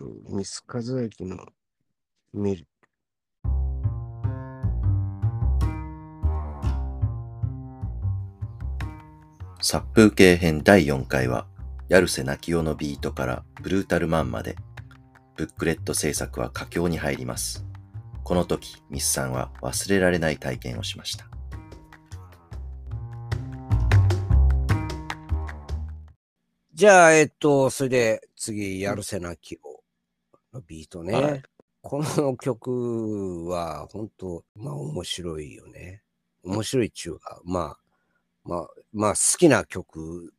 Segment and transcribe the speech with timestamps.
[0.00, 1.36] と、ミスカズアキの
[2.32, 2.66] 見る。
[9.60, 11.46] 殺風景編第4回は、
[11.90, 14.56] ヤルセナキオのビートからブルータルマンまで、
[15.36, 17.66] ブックレット制作は佳境に入ります。
[18.24, 21.26] この時、ミスさんは忘れられない体験をしました。
[26.72, 29.69] じゃあ、えっと、それで次、やるせなきをの
[30.66, 31.12] ビートね。
[31.14, 31.42] はい
[31.82, 36.02] この曲は本当、まあ面白いよね。
[36.42, 37.78] 面白いっちゅうか、まあ、
[38.44, 40.34] まあ、まあ好きな曲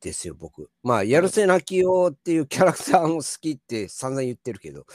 [0.00, 0.70] ですよ、僕。
[0.82, 4.86] まあ、やるせなきよっていうキャラクターも好きって散々言ってるけど、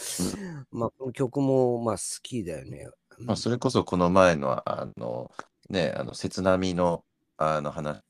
[0.71, 2.87] まあ、この曲もまあ好きだよね。
[3.19, 5.31] まあ、それこそこの前の、あの、
[5.69, 7.03] ね、あの、切なみの、
[7.37, 8.01] あの話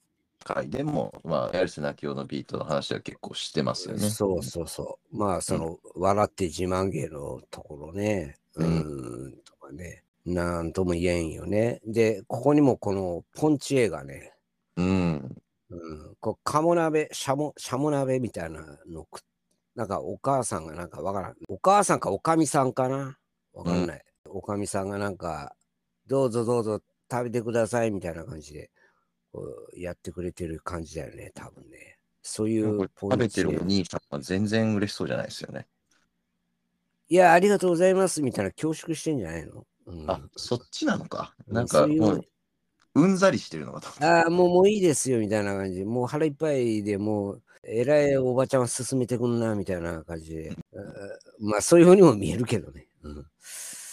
[0.53, 4.09] 会でも、まあ、ヤルセナキオのビートの話は結構してますよね。
[4.09, 5.17] そうそうそう。
[5.17, 8.35] まあ、その、笑って自慢げのところね。
[8.55, 10.03] ううんーん、とかね。
[10.25, 11.81] なんとも言えんよね。
[11.85, 14.33] で、ここにもこのポンチ映画ね。
[14.75, 15.35] うん。
[15.71, 19.21] うん、こう鴨鍋、しゃも、しゃも鍋みたいなのく
[19.75, 21.35] なんかお母さんがなんかわからん。
[21.47, 23.17] お母さんかおかみさんかな？
[23.53, 24.03] わかんない。
[24.27, 25.55] おかみさんがなんか、
[26.07, 28.71] どうぞどうぞ食べてくださいみたいな感じで、
[29.75, 31.97] やってくれてる感じだよね、多分ね。
[32.21, 35.67] そういこうれ食べてるお兄さんは全然嬉しそうじゃないですよね。
[37.07, 41.33] いや、ありがとうございますみたいな恐縮してんじゃないの、うん、あ、そっちなのか。
[41.47, 42.25] うんなんかもう、
[42.95, 44.05] うんざりしてるのかと。
[44.05, 45.83] ああ、もうもういいですよみたいな感じ。
[45.85, 50.55] もう腹いっぱいでもう、えらいおばちゃんは進めてくんなみたいな感じで。
[51.39, 52.87] まあそういうふうにも見えるけどね。
[53.03, 53.25] うん、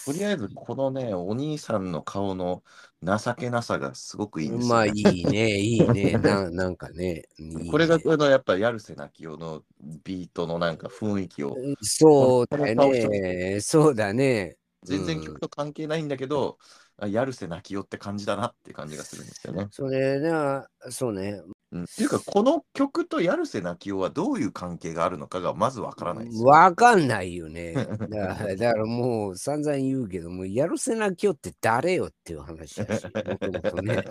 [0.06, 2.62] とりあえず、このね、お兄さんの顔の
[3.02, 4.86] 情けなさがすごくいいんですまあ。
[4.86, 6.12] いいね、いいね。
[6.22, 7.24] ななんかね。
[7.38, 9.64] いいねこれが、あのやっぱ、ヤルセナキオの
[10.04, 13.60] ビートのなんか雰囲気を、そうだね。
[13.60, 14.56] そうだね。
[14.84, 16.58] 全然うん曲と関係ないんだけど、
[16.98, 19.66] あヤルセナキオって感じだなって感じがするんですよね。
[19.72, 21.42] それな、そうね。
[21.76, 26.44] うん、っていうか、この曲とヤルセナキオはどういう関係があるのかがまずわからないですよ。
[26.44, 27.74] わかんないよね。
[28.10, 34.04] だからだからもう散々言うけども、やるせなきょって誰よっていう話だし、 もともとね。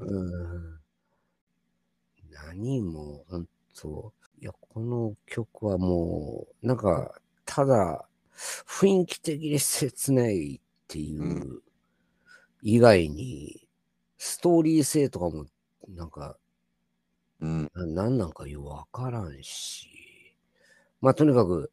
[0.00, 0.78] うん
[2.48, 8.08] 何も、本当いや、この曲はもう、なんか、ただ、
[8.66, 11.62] 雰囲気的に切ないっていうう
[12.62, 13.68] 以外に、
[14.16, 15.46] ストーリー性とかも、
[15.88, 16.36] なんか、
[17.40, 20.34] うん、ななんかよくわからんし。
[21.00, 21.70] まあ、とにかく、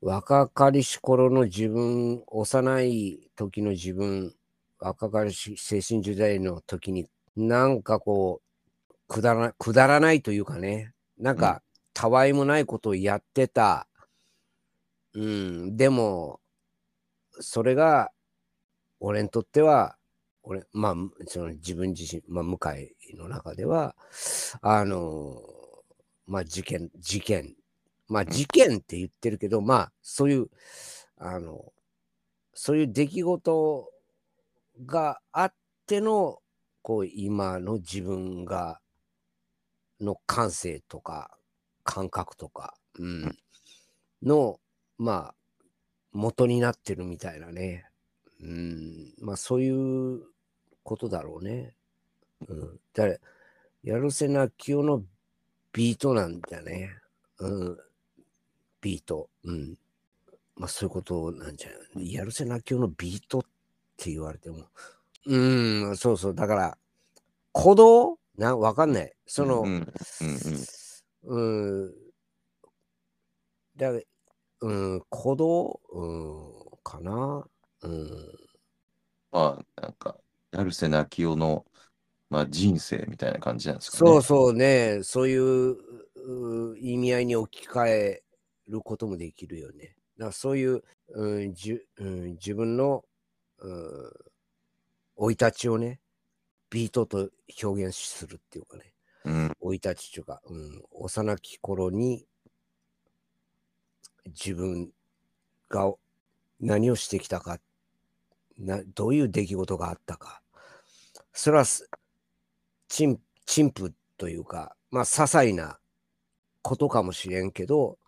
[0.00, 4.34] 若かりし頃の自分、幼い時の自分、
[4.78, 8.40] 若かりし精神時代の時に、なんかこ
[8.88, 13.88] う、くだらくだらないというかね、なんか、たわいもないことをやってた。
[15.14, 16.40] うん、でも、
[17.40, 18.10] それが、
[19.00, 19.96] 俺にとっては、
[20.50, 20.94] 俺、まあ、
[21.28, 22.58] その自分自身、まあ、向
[23.12, 23.94] 井の中では、
[24.60, 25.40] あの、
[26.26, 27.54] まあ、事件、事件、
[28.08, 30.48] まあ、事件って言ってるけど、まあ、そういう、
[31.18, 31.72] あの、
[32.52, 33.92] そういう出来事
[34.84, 35.54] があっ
[35.86, 36.38] ての、
[36.82, 38.80] こう、今の自分が、
[40.00, 41.30] の感性とか、
[41.84, 43.38] 感覚とか、うん、
[44.20, 44.58] の、
[44.98, 45.34] まあ、
[46.10, 47.86] 元になってるみたいなね。
[48.42, 50.29] うん、まあ、そういう
[50.90, 51.72] ことだろうね。
[52.48, 52.80] うん。
[52.92, 53.16] だから、
[53.84, 55.04] やるせなきよの
[55.72, 56.90] ビートなんだね。
[57.38, 57.78] うん。
[58.80, 59.30] ビート。
[59.44, 59.78] うん。
[60.56, 62.12] まあ、そういうことなんじゃない？
[62.12, 63.42] やるせなきよのビートっ
[63.96, 64.66] て言われても。
[65.26, 65.36] う
[65.92, 66.34] ん、そうそう。
[66.34, 66.78] だから、
[67.54, 68.18] 鼓動？
[68.36, 69.12] な、わかんない。
[69.26, 69.86] その、うん、うん、
[71.24, 71.84] うん。
[71.84, 71.94] うん。
[73.76, 73.92] だ
[74.62, 75.80] うん、鼓動？
[75.92, 77.46] うん、かな？
[77.82, 78.10] うん。
[79.30, 80.09] まあ、なんか、
[80.60, 81.64] ヤルセナキオの、
[82.28, 84.10] まあ、人生みたいな感じなんですかね。
[84.10, 85.00] そうそうね。
[85.02, 88.22] そういうう意味合いに置き換え
[88.68, 89.96] ることもできるよね。
[90.18, 93.04] だからそういう、うんじゅうん、自分の
[93.58, 94.12] うん
[95.16, 96.00] 生い立ちをね、
[96.70, 97.30] ビートと
[97.62, 98.92] 表現するっていうかね。
[99.24, 102.26] うん、生い立ちというか、うん、幼き頃に
[104.26, 104.90] 自分
[105.68, 105.92] が
[106.60, 107.58] 何をしてきたか
[108.58, 110.39] な、どういう出来事があったか、
[111.32, 111.88] それはす
[112.88, 115.78] 陳陳腐というか、まあ、些細な
[116.62, 117.98] ことかもしれんけど、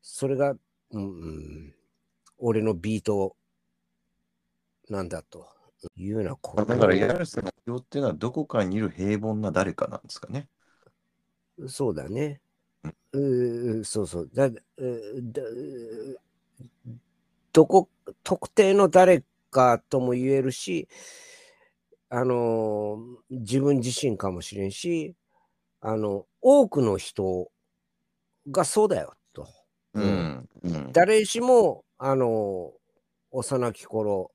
[0.00, 0.54] それが、
[0.92, 1.74] うんうん、
[2.38, 3.36] 俺のビート
[4.88, 5.48] なんだと
[5.96, 10.48] いうようなことだから、ヤルセナキオっていうのは、どこかにいる平凡な誰かなんですかね。
[11.68, 12.40] そうだね。
[13.12, 14.30] うーそうそう。
[14.32, 14.60] だだ
[17.52, 17.88] どこ、
[18.22, 20.88] 特定の誰かとも言えるし、
[22.10, 25.14] あのー自分自身かもしれんし、
[25.80, 27.50] あの、多くの人
[28.50, 29.46] がそうだよと。
[29.94, 30.48] うん。
[30.62, 30.92] うん。
[30.92, 32.72] 誰しも、あの、
[33.30, 34.32] 幼き頃、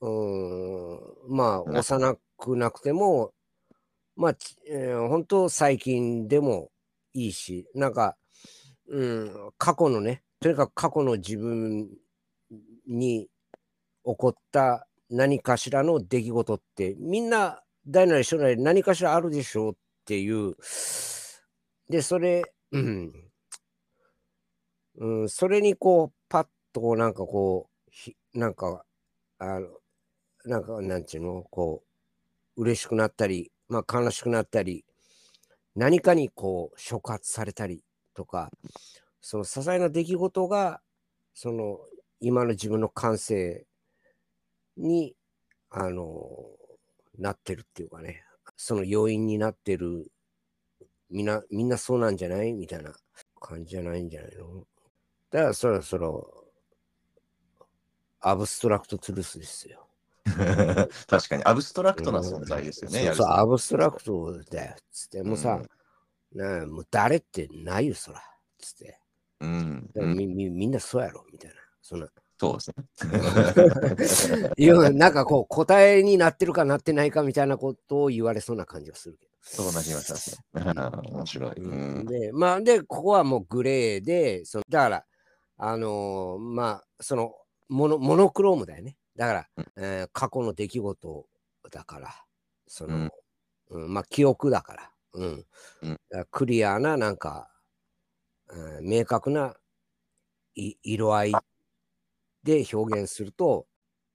[0.00, 3.32] うーん、まあ、ね幼くなくても、
[4.16, 6.70] まあ、ちえー本当最近でも
[7.14, 8.16] いいし、なんか、
[8.88, 11.88] うん、過去のね、とにかく過去の自分
[12.86, 13.28] に
[14.04, 19.74] 起こった何かしらの出来事って、みんな大なり小なり何かしらあるでしょうっ
[20.06, 20.56] ていう、
[21.90, 22.42] で、それ、
[22.72, 23.12] うん、
[24.96, 28.84] うん、それにこう、パッとこう、なんかこう、ひなんか、
[29.38, 29.68] あの、
[30.46, 31.82] なんか、なんていうの、こ
[32.56, 34.84] う、嬉しくなったり、まあ、悲しくなったり、
[35.76, 38.50] 何かにこう、触発されたりとか、
[39.20, 40.80] その些細な出来事が、
[41.34, 41.80] その、
[42.20, 43.66] 今の自分の感性
[44.76, 45.14] に、
[45.70, 46.56] あの、
[47.18, 48.24] なってるっていうかね、
[48.56, 50.10] その要因になってる、
[51.10, 52.52] みんな、みんなそうなんじゃない？
[52.52, 52.92] みたいな
[53.40, 54.66] 感じじゃないんじゃないの？
[55.30, 56.46] だからそろそろ、
[58.20, 59.88] Abstract Truth ですよ。
[61.06, 63.06] 確かに、アブストラクトな存在ですよね。
[63.06, 64.76] そうそう、やるアブストラクトだよ。
[64.90, 65.60] つって、もうさ、
[66.32, 68.22] なあもう誰ってないよ、そら。
[68.58, 68.98] つって。
[69.40, 69.90] うん。
[69.94, 71.56] みみみんなそうやろ、みたいな。
[71.82, 72.08] そんな。
[72.42, 74.50] そうですね。
[74.58, 79.32] いや、なんかこう、答えになってるかなってないかみたいなことを言われそうな感じがするけど。
[79.42, 80.42] そうな気がしますね。
[81.12, 81.52] 面白い。
[81.52, 82.04] うん。
[82.04, 85.06] で、まあ、で、ここはもうグレーで、そのだから、
[85.56, 87.36] あのーまあ、その
[87.68, 88.96] モノ、モノクロームだよね。
[89.14, 91.26] だから、えー過去の出来事
[91.70, 92.12] だから、
[92.66, 93.08] その、
[93.70, 95.46] うんまあ、記憶だから、うん。
[96.32, 97.48] クリアな、なんか、
[98.48, 99.54] うん明確な
[100.56, 101.32] い色合い
[102.44, 103.66] で表現すると、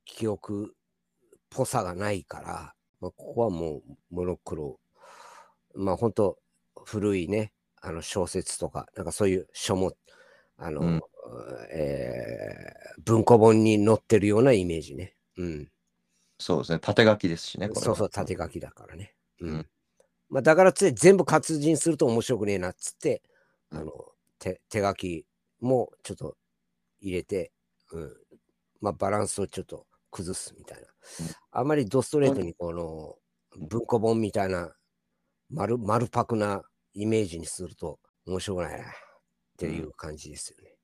[0.06, 4.80] 記憶っぽさがないから、まあ、ここはもうモノクロ
[5.76, 6.38] まあ本当
[6.84, 9.94] 古いね、あの小説とか、なんかそういう書も、
[10.58, 11.02] あの、うん
[11.72, 15.16] えー文庫本に載ってるようなイメージね。
[15.38, 15.72] うん。
[16.40, 16.80] そうですね。
[16.80, 17.70] 縦書きですしね。
[17.74, 19.14] そうそう、縦書きだからね。
[19.40, 19.50] うん。
[19.50, 19.68] うん
[20.30, 23.22] まあだからつい全部活字にすると面白くねえなっつって、
[23.72, 23.92] うんあの
[24.40, 25.26] 手手書き
[25.62, 26.36] もちょっと
[27.00, 27.52] 入れて、
[27.92, 28.12] うん。
[28.82, 30.88] まあバランスをちょっと崩すみたいな。
[31.52, 33.16] あまりドストレートにこの
[33.58, 34.72] 文庫本みたいな
[35.50, 36.62] 丸丸パクな
[36.94, 38.90] イメージにすると面白くないなっ
[39.58, 40.72] ていう感じですよね。
[40.72, 40.78] うん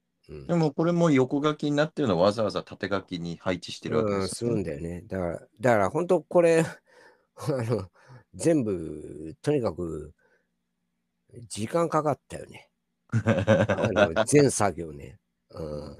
[0.48, 4.56] でもこれも横書きになってるのはわざわざ縦書きに配置してるわけうん、ですよね。
[4.56, 5.04] するんだよね。
[5.06, 6.64] だから、だから本当これ、
[7.36, 7.90] あの、
[8.34, 10.14] 全部、とにかく、
[11.50, 12.70] 時間かかったよね。
[13.12, 15.20] あの全作業ね。
[15.50, 15.98] うん。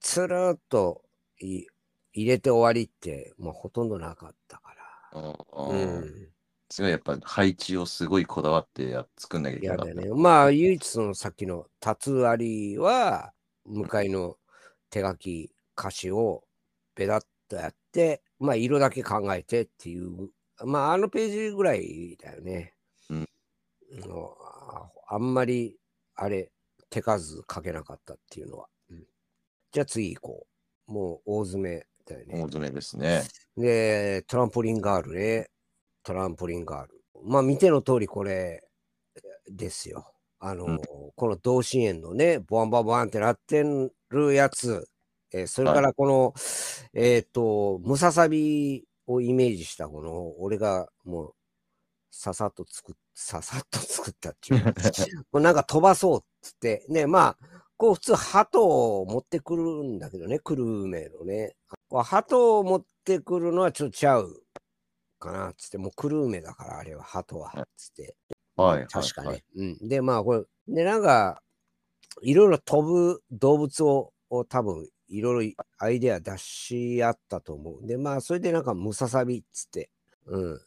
[0.00, 1.02] つるっと
[1.40, 1.66] い
[2.12, 4.74] 入れて終わりって、もうほとんどなかったか
[5.12, 5.20] ら。
[5.20, 5.36] う。
[5.70, 6.28] うんん。
[6.70, 9.88] すごいやっぱ配置をすごいこだわってや作んなきゃいけなかった。
[9.90, 10.10] やだね。
[10.14, 13.32] まあ、唯一そのさっきのタツアリは、
[13.64, 14.36] 向かいの
[14.90, 16.44] 手書き歌詞を
[16.94, 20.30] ペタッとやって、まあ、色だけ考えてっていう、
[20.64, 22.74] まあ、あのページぐらいだよね。
[23.10, 23.28] うん
[25.10, 25.78] あんまり、
[26.14, 26.52] あれ、
[26.90, 28.68] 手数かけなかったっていうのは。
[29.68, 30.46] うんじゃあ次行こ
[30.88, 30.92] う。
[30.92, 32.34] もう大詰めだよね。
[32.36, 33.22] 大詰めですね。
[33.56, 35.50] で、トランポリンガールね。
[36.02, 37.02] トランポリンガール。
[37.24, 38.64] まあ見ての通りこれ
[39.50, 40.10] ですよ。
[40.40, 40.78] あの、うん
[41.16, 43.64] この同心円のね、ボワンバボワンってなって
[44.10, 44.88] るやつ。
[45.32, 46.32] えーそれからこの、
[46.94, 51.34] えっ、と、ムササビをイメージしたこの、俺がもう、
[52.10, 54.64] ささっと作っ、ささっと作ったっていう。
[55.30, 61.54] これなんか飛ばそうっつって、ね、まあ、こう普通鳩を持ってくるんだけどね、クルーメのね。
[61.88, 64.42] こう鳩を持ってくるのはちょっとちゃう
[65.20, 68.16] かなっつって、もうクルーメだから、あれは鳩は、つって。
[68.56, 68.86] はい。
[68.88, 69.28] 確かね。
[69.28, 69.44] はい。
[69.56, 69.88] うん。
[69.88, 71.40] で、まあ、これ、で、なんか、
[72.22, 77.86] いろいろ飛ぶ動物をを多分、いろいろアイデア出し合ったと思う。
[77.86, 79.90] で、まあ、それでなんか、ムササビっつって、
[80.26, 80.60] うん。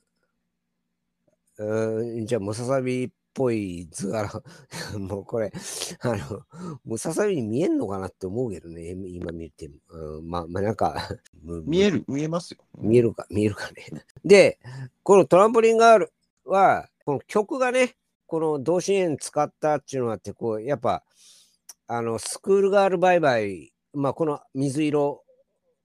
[1.58, 4.29] うん、じゃあ、ムササビっぽい図柄、
[4.97, 5.51] もうこれ、
[6.00, 6.41] あの、
[6.85, 9.75] ムササビに見えんのかなって思うけどね、今見ても。
[9.89, 10.95] うん、まあ、まあ、なんか、
[11.43, 12.59] む見える、見えますよ。
[12.77, 13.85] 見えるか、見えるかね。
[14.25, 14.59] で、
[15.03, 16.13] このトランポリンガール
[16.45, 17.95] は、この曲がね、
[18.27, 21.03] この同心円使ったっていうのがあって、こう、やっぱ、
[21.88, 25.23] あの、スクールガールバイバイ、まあ、この水色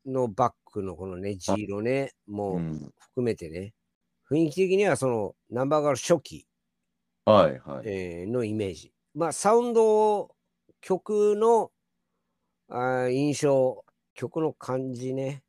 [0.05, 2.57] のバックのこのね、地色ね、もう。
[2.57, 3.73] うん含めてね、
[4.31, 6.47] 雰囲気的にはその、ナンバーガール初期、
[7.27, 7.89] はいはい。
[7.89, 8.93] えーのイメージ。
[9.15, 10.35] まあ、サウンド、
[10.81, 11.73] 曲の
[12.69, 15.43] あ印象、曲の感じね、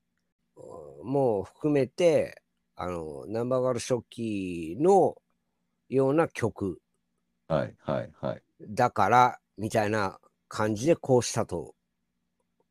[1.03, 2.41] もう含めて、
[2.75, 5.15] あの、ナンバーガール初期の
[5.89, 6.81] ような曲
[7.47, 8.43] はいはいはい。
[8.69, 11.75] だから、みたいな感じでこうしたと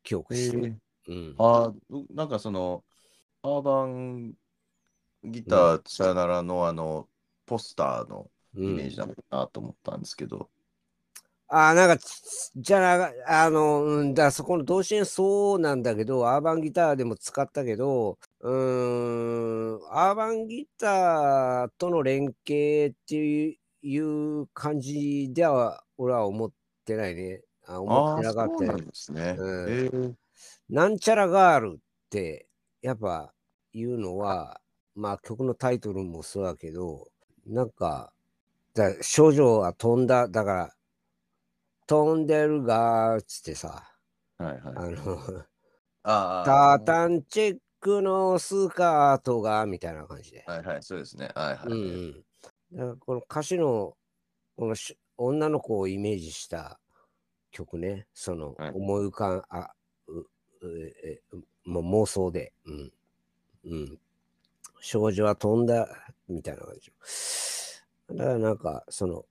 [0.03, 0.73] 記憶してる。
[1.07, 1.35] うん。
[1.37, 2.83] あーなんかその、
[3.43, 4.33] アーバン
[5.23, 7.07] ギターさよならのあの、
[7.45, 10.49] ポスターのうんイメージなのかなと思ったんですけど、
[11.49, 26.51] あなんかつ、じゃあ、あの、うんだそこの同心そうなんだけど、アーバンギターでも使ったけど、うーん、アーバンギターとの連携っていう感じでは、俺は思っ
[26.83, 27.41] てないね。
[27.65, 28.77] あ思ってなかったよ。
[28.77, 29.37] ですね。
[30.69, 32.47] なんちゃらガールって、
[32.81, 33.33] やっぱ
[33.73, 34.59] 言うのは、
[34.95, 37.07] まあ曲のタイトルもそうだけど、
[37.45, 38.11] なんか、
[38.77, 40.73] だ少女は飛んだ、だから、
[41.87, 43.83] 飛んでるがーっつってさ、
[44.37, 44.61] はいはい。
[44.75, 45.45] あの、
[46.03, 50.43] あタタンチェックのスカートが、みたいな感じで。
[50.47, 51.29] はいはい、そうですね。
[51.35, 51.67] はいはい。
[51.67, 52.23] うんうん。
[52.73, 53.95] だからこの歌詞の、
[54.55, 56.79] このし女の子をイメージした
[57.51, 59.71] 曲ね、その、はい思い浮かん、あ、
[60.07, 60.27] う、う
[61.03, 61.21] え、
[61.65, 62.93] もう妄想で、うん。
[63.65, 63.99] うん。
[64.79, 65.87] 少女は飛んだ、
[66.27, 66.91] みたいな感じ。
[68.09, 69.25] だからなんか、その、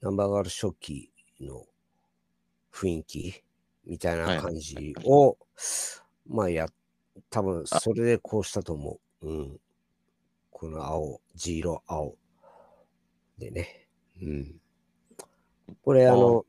[0.00, 1.66] ナンバーガール初期の
[2.72, 3.42] 雰囲気
[3.86, 5.36] みたいな感じを、
[6.28, 6.68] まあや、
[7.28, 9.28] 多分それでこうしたと思う。
[9.28, 9.60] うん。
[10.50, 12.14] この青、地色、青。
[13.38, 13.86] でね。
[14.22, 14.60] うん。
[15.82, 16.44] これあの、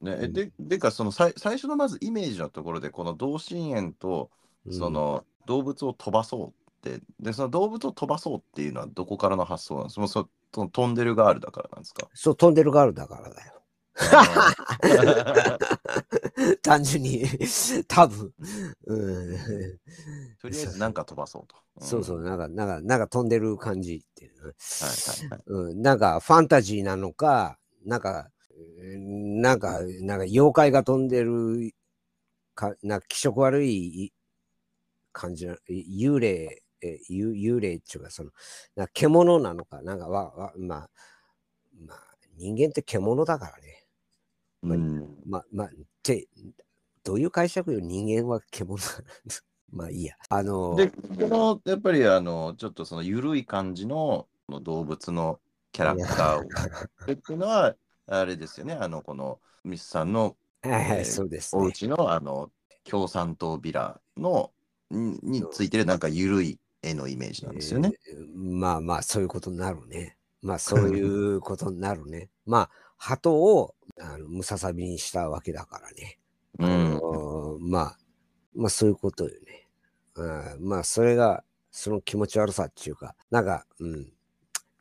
[0.00, 4.30] ね、うんえで、でか、その最最初のまずイメージのところで、この同心円と、
[4.66, 7.00] うんその動物を飛ばそうで、
[7.32, 10.06] その動物を飛ばそうっていうのはどこからの発想なんですか？
[10.08, 12.08] そその飛んでるガールだからなんですか？
[12.14, 13.54] そう、飛んでるガールだからだよ。
[16.62, 17.24] 単純に、
[17.88, 18.32] 多分。
[18.86, 19.36] うん。
[20.40, 21.56] とりあえずなんか飛ばそうと。
[21.84, 24.40] そうそう、んなんか、なんか、なんか飛んでる感じっていうね。
[24.42, 24.54] はいは
[25.26, 25.42] いはい。
[25.46, 28.60] うん、なんかファンタジーなのか、なんか、う
[28.96, 31.72] んなんか、なんか妖怪が飛んでる
[32.54, 34.12] か、なんか気色悪い
[35.12, 38.30] 感じな、幽霊、え幽幽霊っていうか、その、
[38.76, 40.90] な獣なのか、なんかわ、わまあ、
[41.86, 42.00] まあ、
[42.36, 43.84] 人間って獣だからね。
[44.62, 45.70] うんまあ、まあ、っ
[46.02, 46.28] て、
[47.04, 48.84] どういう解釈よ、人間は獣だ
[49.70, 50.14] まあいいや。
[50.28, 50.94] あの、で、こ
[51.28, 55.40] のやっぱりあのちょっとその緩い感じの動物の
[55.72, 61.62] キャラクターをっていうのは、あれですよね、あのこのミスさんのはいはい、えーそうですね。
[61.62, 62.50] お家のあの
[62.84, 64.50] 共産党ビラの
[64.90, 67.92] にについてるなんか緩い絵のイメージなんですよね。
[68.10, 70.16] えーまあまあ、 そういうことになるね。
[70.40, 72.30] まあ、そういうことになるね。
[72.46, 76.18] まあ、鳩をあのムササビにしたわけだからね。
[76.58, 76.92] うあん。
[76.94, 77.98] のまあ、
[78.54, 79.66] まあ、そういうことよね。
[80.14, 80.26] う
[80.58, 84.12] ん、まあ、それが、その気持ち悪さっていうか、なんか、うん、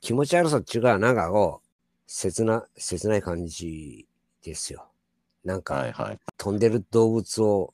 [0.01, 1.67] 気持ち悪さっていうか、なんかこう、
[2.07, 4.07] 切な、切ない感じ
[4.41, 4.87] ですよ。
[5.43, 6.19] なんか、はいはい。
[6.37, 7.73] 飛んでる動物を、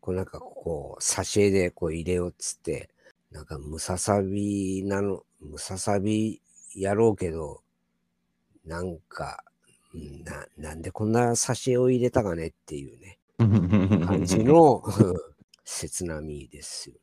[0.00, 2.90] こうなんかこう、挿絵でこう入れようっつって、
[3.36, 6.40] なんかムササビなの、ムササビ
[6.74, 7.60] やろうけど、
[8.64, 9.44] なんか、
[9.92, 13.18] うんな、なんでこんな挿絵を入れたかねっていうね、
[14.06, 14.82] 感じの
[15.64, 17.00] 切なみですよね。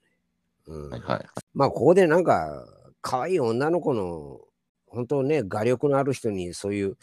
[0.66, 1.26] うんはいはい。
[1.54, 2.66] まあ、ここでなんか、
[3.00, 4.40] 可愛い女の子の、
[4.88, 6.98] 本当ね、画力のある人にそういう、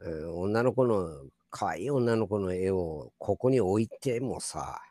[0.00, 1.06] えー女の子の、
[1.50, 4.89] 可愛い女の子の絵をここに置いてもさ、うん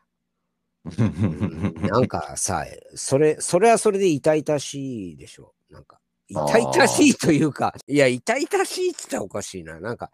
[0.84, 5.54] なんかさ、それ、それはそれで痛々しいでしょ？
[5.70, 9.78] なんか、痛々しいというか、いや、痛々しいって言ったらおかしいな。
[9.80, 10.10] なんか、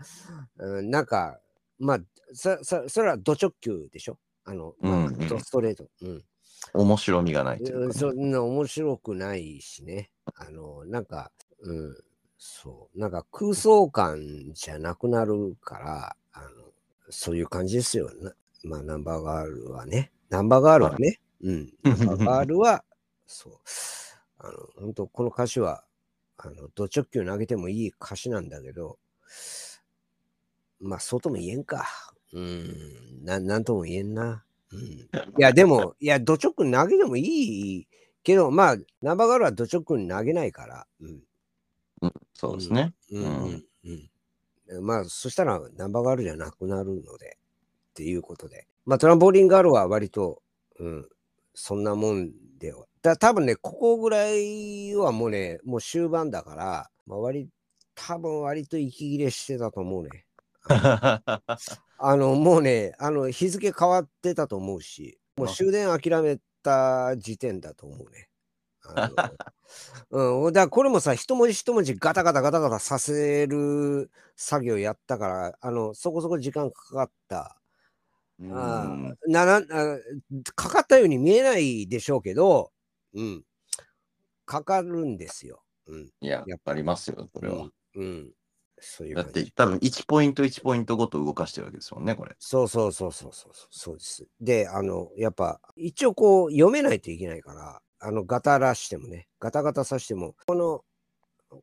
[0.58, 1.38] うん、なんか、
[1.78, 1.98] まあ、
[2.32, 4.18] そ、そ、それはド直球でしょ？
[4.44, 5.88] あの、まあうんうんドストレート。
[6.02, 6.24] うん。
[6.74, 10.10] 面白みがないというかね、そんな面白くないしね。
[10.34, 11.30] あの、なんか、
[11.60, 11.96] うん、
[12.38, 16.48] そう、なんか空想感じゃなくなるから、あの、
[17.10, 18.10] そういう感じですよ。
[18.20, 18.32] な
[18.64, 20.10] まあ、ナンバーガールはね。
[20.30, 21.20] ナンバーガールはね。
[21.42, 21.72] うん。
[21.82, 22.84] ナンバーガールは、
[23.26, 23.52] そう。
[24.38, 25.84] あの、本当この歌詞は、
[26.38, 28.98] あの、ド直球投げてもいい歌詞なんだけど、
[30.80, 31.86] まあ、そうとも言えんか。
[32.32, 34.44] うん、ななんとも言えんな。
[34.72, 37.88] うん、いや、でも、いや、ド直球投げてもいい
[38.22, 40.86] けど、まあ、ナンバーガールはド直球に投げないから。
[41.00, 41.22] うん。
[42.34, 42.92] そうですね。
[43.10, 43.64] うんうん
[44.68, 44.84] うん。
[44.84, 47.38] まあ、そしたらナンバーガールじゃなくなるので、
[47.90, 48.66] っていうことで。
[48.86, 50.42] まあ、トランポリンガールは割と、
[50.78, 51.08] うん、
[51.54, 52.86] そんなもんでは。
[53.02, 57.48] だ多分ね、ここぐらいはもうね、もう終盤だから、まあ、割、
[57.96, 60.26] 多分割と息切れしてたと思うね。
[60.68, 68.28] あの、 もうね、あの、日付変わってたと思うし、もう終電諦めた時点だと思うね。
[70.10, 77.58] うん、だからこれもさ、一文字一文字ガタガタガタガタさせる作業やったから、あの、そこそこ時間かかった。
[78.38, 79.98] うあんーななあ
[80.54, 82.72] かかったように見えないでしょうけど、
[83.14, 83.44] うん、
[84.44, 85.62] かかるんですよ。
[85.86, 87.68] うん、いや、やっありますよ、これは。
[87.94, 88.32] うん、うん
[88.78, 89.26] そういうだっ。
[89.26, 92.36] て多分1ポイント1ポイントごと動かしてるわけですもんね、これ。
[92.38, 94.28] そうそうそうそうそうそうそうです。
[94.40, 100.84] で、あの、やっぱ、一応こう、読めないといけないから、あの、ガタらしてもね、ガタガタさしても、この、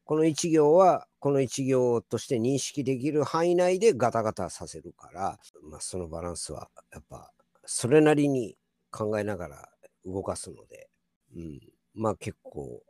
[0.03, 7.31] この一行は、この一行として認識できる範囲内でガタガタさせるから、まあ、そのバランスは、やっぱ、
[7.65, 8.57] それなりに
[8.91, 9.69] 考えながら
[10.05, 10.89] 動かすので、
[11.35, 11.59] うん、
[11.93, 12.83] まあ結構、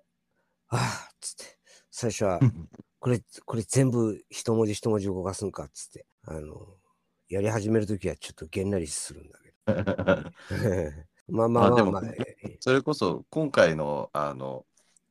[0.69, 1.57] ああ、つって、
[1.91, 2.39] 最初は、
[2.99, 6.77] これ、これ全部一文字一文字動かすんかっつって、あの、
[7.29, 10.31] やり始めるときはちょっとげんなりするんだけど。
[11.27, 12.23] まあまあまあまあ、あでも
[12.59, 14.65] それこそ今回のあの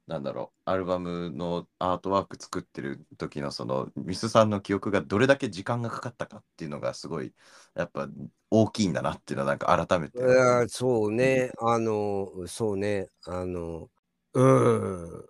[0.06, 7.32] なんだろうアルバムのアートワーク作ってる時のそのミスさんの記憶がどれだけ時間がかかったかっていうのがすごい
[7.75, 8.09] やっぱ
[8.50, 13.88] 大きいんだなっていうのはなんか改めていやそうね、あの、そうね、あの、
[14.35, 15.25] うん、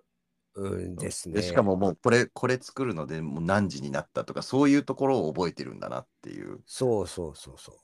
[0.55, 1.35] うんですね。
[1.35, 7.75] でしかももうこれこれ作るのでもう何時になったとかそういうところを覚えてるんだなっていうそうそうそうそう。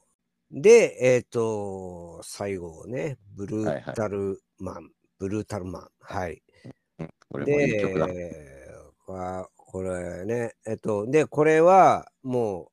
[0.51, 5.88] で、えっ、と、最後ね、ブルータルマン、ブルータルマン。
[6.00, 6.41] はい。
[7.31, 8.07] うんこれもいい曲だ
[9.55, 12.71] これね、えっと、で、これはも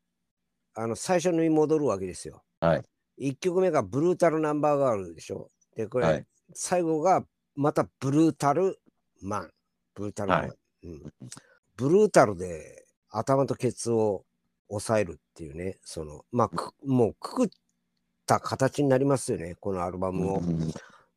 [0.77, 2.43] う、あの、最初に戻るわけですよ。
[2.61, 2.79] は
[3.19, 3.33] い。
[3.33, 5.51] 1曲目がブルータルナンバーガールでしょ。
[5.75, 7.25] で、これ、はい最後が
[7.57, 8.79] またブルータル
[9.21, 9.51] マン。
[9.95, 10.41] ブルータルマン。
[10.43, 10.53] はい
[10.85, 11.13] うん、
[11.77, 14.25] ブルータルで頭とケツを
[14.69, 17.49] 押さえるっていうね、その、まあ、くもうくくっ
[18.27, 20.39] た形になりますよね、このアルバムを。
[20.39, 20.73] うん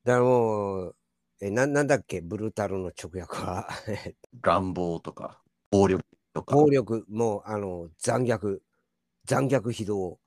[0.06, 0.96] だからもう、
[1.42, 3.68] えななんだっけ、ブルータルの直訳は？
[4.42, 8.60] 乱暴とか暴力とか暴力、もう、あの、残虐、
[9.26, 10.20] 残虐非道、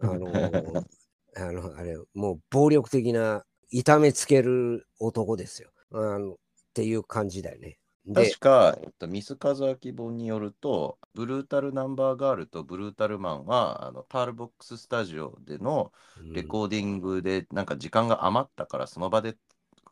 [0.00, 0.26] あの、
[1.36, 5.70] あの、あれ、もう暴力的な、痛めつける男ですよ。
[5.92, 6.36] あの、っ
[6.74, 7.78] ていう感じだよね。
[8.06, 19.36] で確、か、えっと、ミス・カズアキ本によると、ブルータル・ナンバーガールとブルータルマンは、あのパールボックススタジオでのうんレコーディングで、なんか時間が余ったから、その場で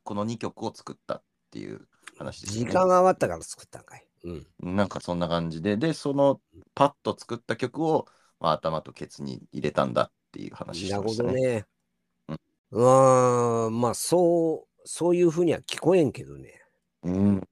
[0.07, 2.67] この2曲を作ったっていう話です、ね。
[2.67, 4.07] 時間が余ったから作ったんかい。
[4.25, 4.47] うん。
[4.77, 6.41] なんかそんな感じで、で、その
[6.75, 8.07] パッと作った曲を、
[8.41, 11.33] まあ、頭とケツに入れたんだっていう話しなるほてましたね。
[11.33, 11.67] どね。
[12.71, 16.63] うーん、まあ、そう、そういうふうには聞こえんけどね。
[17.03, 17.49] うん。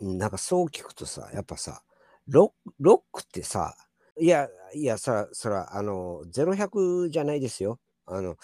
[0.00, 1.82] なんかそう聞くとさ、やっぱさ、
[2.28, 3.74] ロロックってさ、
[4.18, 7.78] いや、いや、さ、そら、あの、0100じゃないですよ。
[8.06, 8.36] あの、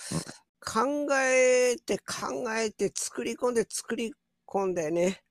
[0.65, 4.15] 考えて考えて作り込んで作り
[4.47, 5.23] 込んでね、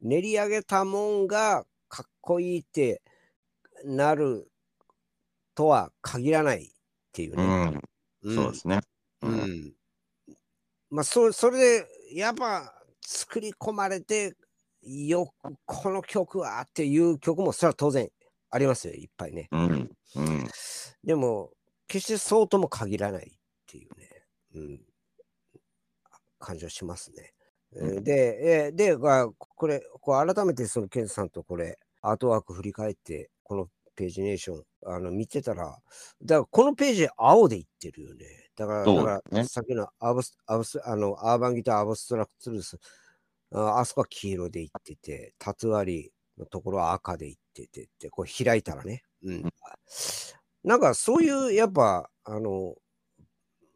[0.00, 3.02] 練り上げたもんがかっこいいって
[3.84, 4.50] なる
[5.54, 6.70] とは限らないっ
[7.12, 7.42] ていううね。
[7.42, 7.82] ん。
[8.22, 8.80] うんそうですね。
[9.22, 9.74] ううんん。
[10.90, 14.36] まあ、そそれで、やっぱ作り込まれて、
[14.82, 18.08] よくこの曲はっていう曲も、それは当然
[18.50, 19.48] ありますよ、いっぱいね。
[19.50, 19.90] うん。
[20.16, 20.46] うん。
[21.02, 21.50] でも、
[21.86, 23.38] 決してそうとも限らない
[24.54, 24.80] うん、
[26.38, 27.32] 感じはしますね。
[27.76, 35.78] えーうんで、えーで、あこれ、こう改めてそのケンさんとこれ、アートワーク振り返って、このページネーション、あの見てたら、
[36.22, 38.26] だからこのページ青でいってるよね。
[38.56, 42.78] だから、だからさっきのアブスアブスあのアーバンギターアブストラクトルース、
[43.52, 49.02] ああそこは黄色でいってて、タトゥアリのところは赤でいっててって、こう開いたらね。
[49.22, 49.50] うんうん
[50.64, 52.74] なんかそういう、やっぱ、あの、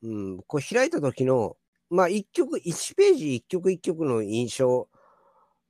[0.02, 1.56] うん、こう開いた時の、
[1.90, 4.88] まあ一曲、一ページ一曲一曲の印象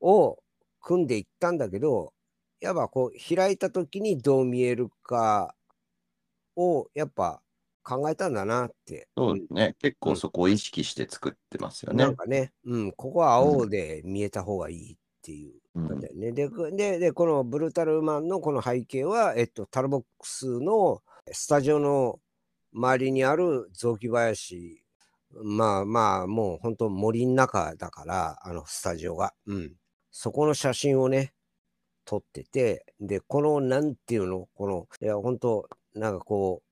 [0.01, 0.39] を
[0.81, 2.13] 組んでいったんだけど、
[2.61, 5.55] やっぱこう開いた時にどう見えるか
[6.57, 7.43] をやっぱ
[7.83, 9.09] 考えたんだなって。
[9.17, 9.77] そうですね。
[9.81, 12.17] 結うん構そこを意識して作ってますよねなん。
[12.17, 16.33] かね、うん、ここは青で見えた方がいいっていううん感じだよね。
[16.33, 22.21] でこでで、このブルータルマンのこの背景は、えっと、タルボックスのスタジオの
[22.79, 24.85] 周りにある雑木林、
[25.43, 29.35] まあまあ、もう本当森の中だから、あのスタジオが。
[29.47, 29.73] うん。
[30.11, 31.35] そこの写真をね、
[32.05, 36.63] 撮ってて、で、この、なんていうの、この、いや、本当なんかこ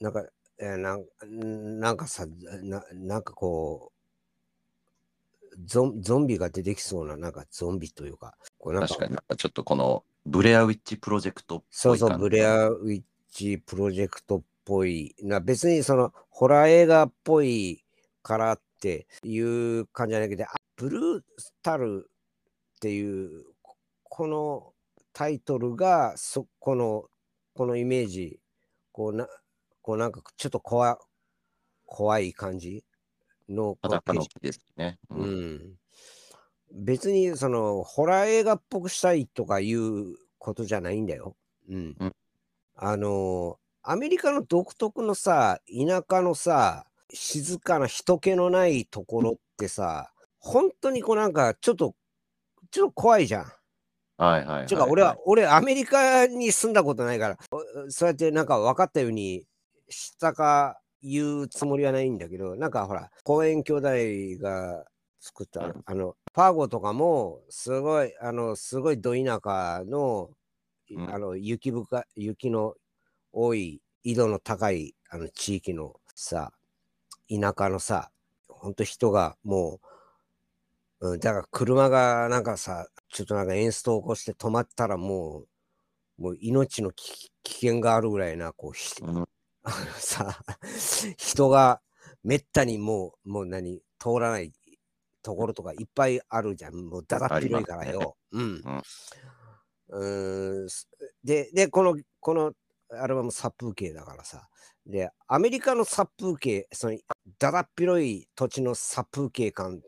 [0.00, 0.24] う、なんか、
[0.60, 17.82] えーなんなんかさな、なんかこうゾン、ゾンビが出てきそうな、なんかゾンビというか、こうなんか確かになんかちょっとこのブレアウィッチプロジェクトっぽいそうそう、ブレアウィッチプロジェクトっぽいな、別にそのホラー映画っぽい
[18.22, 20.44] からっていう感じじゃないけど、
[20.76, 22.10] ブルースタル
[22.76, 23.46] っていう
[24.04, 24.74] この
[25.14, 27.04] タイトルがそこの
[27.54, 28.40] このイメージ
[28.92, 29.26] こうな
[29.80, 30.98] こうなんかちょっと怖
[31.86, 32.84] 怖い感じ
[33.48, 34.98] の裸のですね。
[35.08, 35.76] うん、
[36.72, 41.34] 別にそのホラー映画っぽくしたいとかいうことじゃないんだよ。
[41.70, 41.96] うん。
[41.98, 42.12] うん、
[42.76, 43.58] あの
[43.90, 51.94] アメリカの独特のさ田舎のさ静かな人気のないところってさ、本当にこうなんかちょっと
[52.70, 53.52] ちょっと怖いじゃん。
[54.18, 54.66] はいはいはい、はい。
[54.66, 57.38] ちゅうか俺は、俺アメリカに住んだことないから、
[57.88, 59.44] そうやってなんか分かったように
[59.88, 63.88] したか言うつもりはないんだけど、なんかほら、公園兄弟
[64.42, 64.84] が
[65.18, 70.28] 作った、うん、あの、パーゴとかも、すごい、あの、すごいど田舎の、
[70.90, 72.74] うん、あの、雪深、雪の
[73.32, 76.52] 多い、緯度の高い、あの、地域のさ、
[77.28, 78.10] 田舎のさ、
[78.48, 79.80] ほんと人がも
[81.00, 85.44] う、うん、だから車がなんかさ、ちょっとなんかエンストを起こして止まったらも
[86.18, 89.26] う、もう命の危険があるぐらいな、こう、うん、あの
[89.94, 90.40] さ、
[91.16, 91.80] 人が
[92.24, 94.52] めったにもう、もう何、通らない
[95.22, 96.74] ところとかいっぱいあるじゃん。
[96.74, 98.16] もうだだっ広いからよ。
[98.32, 98.82] ね、うん。
[99.90, 100.68] うん、
[101.22, 102.52] で、で、この、この
[102.90, 104.48] アルバム殺風景だからさ。
[104.86, 106.98] で、アメリカの殺風景、その
[107.38, 109.80] だだっ広い土地の殺風景感っ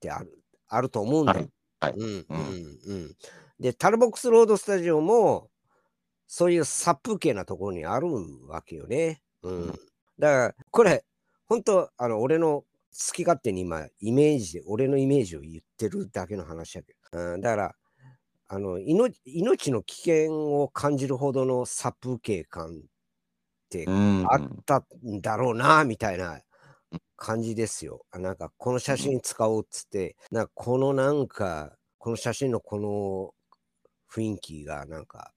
[0.00, 1.48] てあるあると思うんだよ。
[1.80, 1.92] はい。
[1.96, 3.16] うん、うん、うん。
[3.60, 5.50] で、タルボックスロードスタジオも、
[6.26, 8.08] そういう殺風景なところにある
[8.48, 9.22] わけよね。
[9.42, 9.66] うん。
[9.68, 9.78] だか
[10.18, 11.04] ら、これ、
[11.46, 12.66] 本当あの、俺の好
[13.14, 17.18] き勝手に今、イメージで、俺のイメージを言ってるだけの話だけど。
[17.18, 17.74] うん、だから、
[18.48, 26.40] あの命命の危険を感じるほどの殺風景感ってあったんだろうな、みたいな
[27.16, 28.04] 感じですよ。
[28.12, 33.34] なんか、この写真使おうっつって、なんかこのなんか、この写真のこの
[34.12, 35.32] 雰囲気がなんか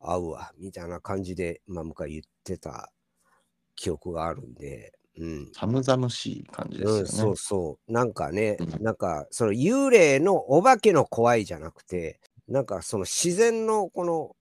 [0.00, 2.90] 合うわ、みたいな感じで、まあ、向か言ってた
[3.76, 5.52] 記憶があるんで、うん。
[5.52, 7.00] 寒々しい感じですよね。
[7.00, 7.92] うん、そうそう。
[7.92, 14.36] なんかね、うん、なんか、その幽霊のお化けの怖いじゃなくて、なんかその自然のこの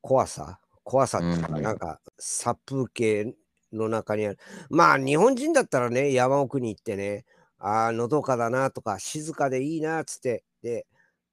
[0.00, 3.34] 怖さ、怖さっていうか、なんか殺風景
[3.72, 4.38] の中にある。
[4.70, 7.24] まあ日本人だったらね、山奥に行ってね、
[7.58, 10.86] ああ、のどかだなとか、静かでいいなっつって、で、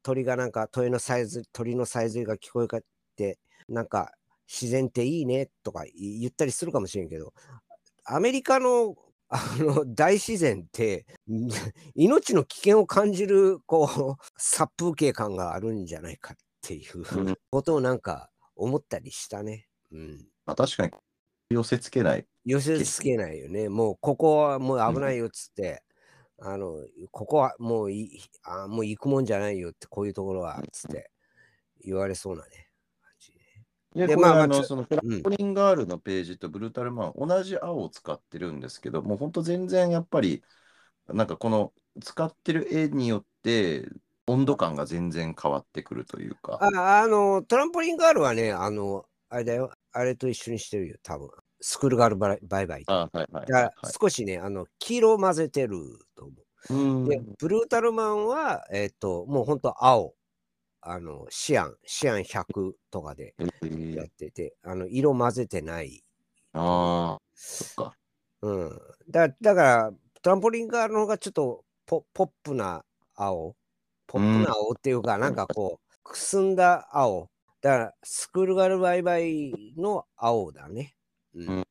[0.04, 2.82] 鳥がなんか、鳥のサイズ、鳥のさえずりが聞こえかっ
[3.16, 4.12] て、なんか、
[4.48, 7.34] 自然っていいねとか言ったりするかもしれんけど、
[8.06, 8.96] アメリカの
[9.30, 11.06] あの大自然って
[11.96, 19.68] 命の危険を感じるこう殺風景感があるんじゃないかっていうことをなんか思ったりしたね。
[19.92, 20.94] うん、まあ、確かに
[21.50, 22.26] 寄せつけない。
[22.46, 23.70] 寄せつけないよね。
[23.70, 25.84] もうここはもう危ないよっつって、
[26.38, 31.12] うん、あのここはもういあもう行くもんじゃないよってこういうところはっつって
[31.84, 32.67] 言われそうなね。
[33.96, 40.44] で、まあ、あの、その、トランポリンガールのページとブルータルマン、同じ青を使ってるんですけど、もう本当全然やっぱり、
[41.08, 43.88] なんかこの使ってる絵によって、
[44.28, 46.60] 温度感が全然変わってくるというか。
[46.62, 51.30] ああの、トランポリンガールはね、あの、あれだよ、あれと一緒にしてるよ、多分。
[51.62, 52.84] スクールガールバイバイ。
[52.88, 55.78] あはいはい、はい、少しね、あの、黄色を混ぜてる
[56.16, 57.10] と思う。
[57.10, 60.14] で、ブルータルマンは、えっ、ー、と、もう本当青。
[60.90, 63.36] あの、シアン、シアン100とかで
[63.94, 66.04] やってて、あの、色混ぜてない。
[66.54, 67.98] ああ、そっか。
[68.42, 68.80] うん。
[69.10, 73.56] だだから、トランポリンガールの方がちょっとポポップな青。
[74.08, 77.30] ポップな青っていうか、うん、なんかこう、くすんだ青。
[77.62, 80.96] だから、スクールガルバイバイの青だね。
[81.36, 81.48] うん。
[81.50, 81.68] うん、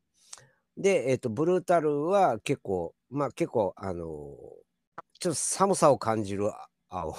[0.77, 4.07] で、えっ、ー、と、ブルータルは結構、まあ結構、あのー、
[5.21, 6.51] ちょっと寒さを感じる
[6.89, 7.17] 青。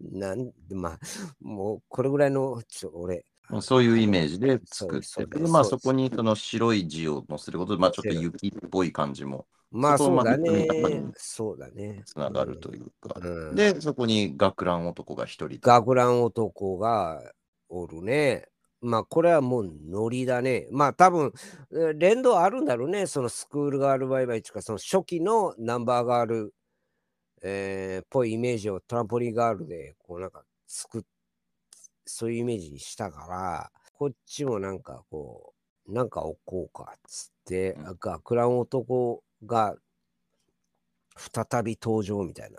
[0.00, 0.98] なんで、まあ、
[1.40, 3.24] もうこれぐらいの、ちょ俺。
[3.60, 9.46] そういうイメージで作ってて、まあそこにその白い字を載せることで、まあちょっと雪っぽい感じも。
[9.70, 10.68] まあそうだね。
[11.16, 12.02] そうだね。
[12.06, 13.14] つながるというか。
[13.20, 15.58] うん、で、そこに学ラン男が一人。
[15.60, 17.20] 学ラン男が
[17.68, 18.48] おるね。
[18.80, 20.66] まあこれはもうノリだね。
[20.70, 21.32] まあ多分
[21.96, 23.06] 連動あるんだろうね。
[23.06, 26.54] そのスクールガールバイバイとか、その初期のナンバーガール
[27.42, 31.02] えー、ぽいイメージをトランポリンガールで、こうなんか作っ、
[32.06, 35.52] そういうイメージにしたから、こっちもなんかこ
[35.86, 39.76] う、なんか置こうかっつって、うん、学ラン男が
[41.16, 42.58] 再び登場みたいな。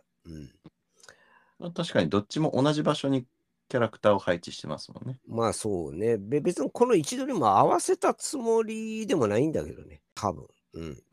[1.61, 1.73] うん。
[1.73, 3.25] 確かにどっちも同じ場所に
[3.69, 5.19] キャラクターを配置してますもんね。
[5.25, 6.17] まあそうね。
[6.17, 10.01] べ別にこの位置取りも合わせたつもりでもないんだけどね。
[10.13, 10.47] 多分。
[10.73, 11.03] うん。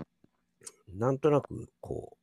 [0.93, 2.17] なんとなく、こ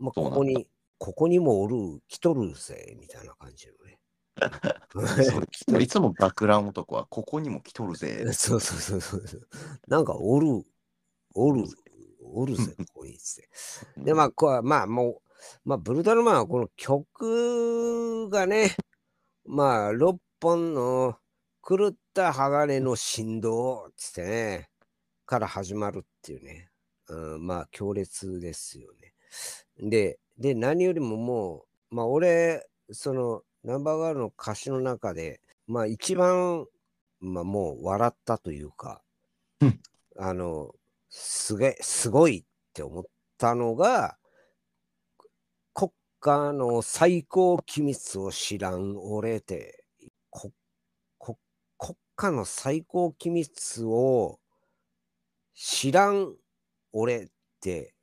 [0.00, 0.66] う、まあ、ここに、
[0.98, 3.98] ここにもおる、来とるぜ、みたいな感じのね。
[5.80, 8.24] いつも学ラン男はここにも来とるぜ。
[8.32, 9.48] そうそうそうそう。
[9.86, 10.64] なんかおる、
[11.34, 11.64] おる、
[12.22, 14.02] おるぜ、ここにっつって。
[14.04, 15.22] で、まあ、こうまあ、もう、
[15.64, 18.76] まあ、ブルータルマンはこの曲がね、
[19.44, 21.16] まあ、6本の
[21.66, 24.70] 狂った鋼の振動っつってね、
[25.26, 26.70] から始まるっていうね、
[27.08, 29.14] うん、まあ、強烈ですよね。
[29.78, 36.66] で、で、何よりももう、まあ、俺、その、ナンバーガールの歌詞の中で、まあ、一番、
[37.20, 39.02] まあ、もう笑ったというか、
[39.60, 39.80] うん。
[40.16, 40.74] あの、
[41.10, 43.04] すげえ、すごいって思っ
[43.36, 44.16] たのが、
[45.74, 49.84] 国家の最高機密を知らん俺って、
[50.30, 50.52] こ
[51.18, 51.38] こ
[51.78, 54.38] 国家の最高機密を
[55.54, 56.34] 知らん
[56.92, 57.28] 俺っ
[57.60, 57.94] て、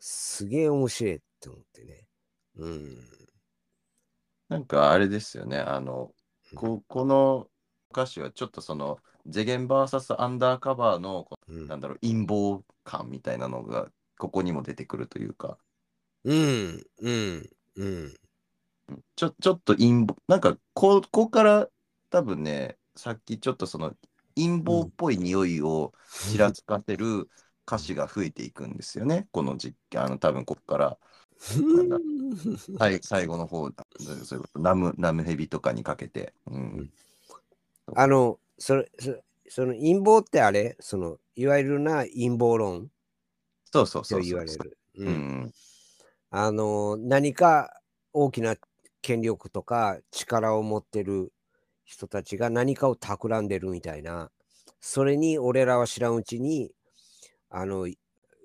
[0.00, 2.06] すげえ面白いって思ってね。
[2.56, 2.96] うん。
[4.48, 5.58] なんかあれですよね。
[5.58, 6.12] あの、
[6.54, 7.48] ここの
[7.90, 15.58] 歌詞はちょっとその、ゼゲン VS アンダーカバーの、こうんうなんだろう、陰謀感みたいなのが、ここにも出てくるというか、
[16.24, 18.14] うん、うん、うん。
[19.16, 21.68] ちょちょっと陰謀、なんかこ、ここから
[22.10, 23.94] 多分ね、さっきちょっとその、
[24.36, 25.92] 陰謀っぽい匂いを
[26.30, 27.28] ちらつかせる
[27.66, 29.28] 歌詞が増えていくんですよね。
[29.32, 30.98] この実あの多分ここから
[32.78, 33.70] 最 最後の方、
[34.24, 34.58] そういうこと。
[34.60, 36.32] ナムナムヘビとかにかけて。
[36.46, 36.90] うん、
[37.94, 39.16] あの、それ、そ
[39.48, 40.76] その陰謀ってあれ？
[40.80, 42.90] その、いわゆるな陰謀論？
[43.72, 44.78] そうそうそとうそう言われる。
[44.96, 45.52] ううんん、
[46.30, 47.80] あの、何か
[48.12, 48.56] 大きな
[49.02, 51.32] 権力とか力を持ってる
[51.84, 54.30] 人たちが何かを企んでるみたいな、
[54.80, 56.72] それに俺らは知らんうちに、
[57.50, 57.88] あの、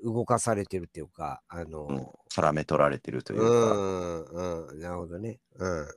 [0.04, 3.74] 動かされてるっていうか、あの、うん絡め取られてるといううか。
[3.74, 5.40] ん、うん、なるほどね。
[5.58, 5.88] うん。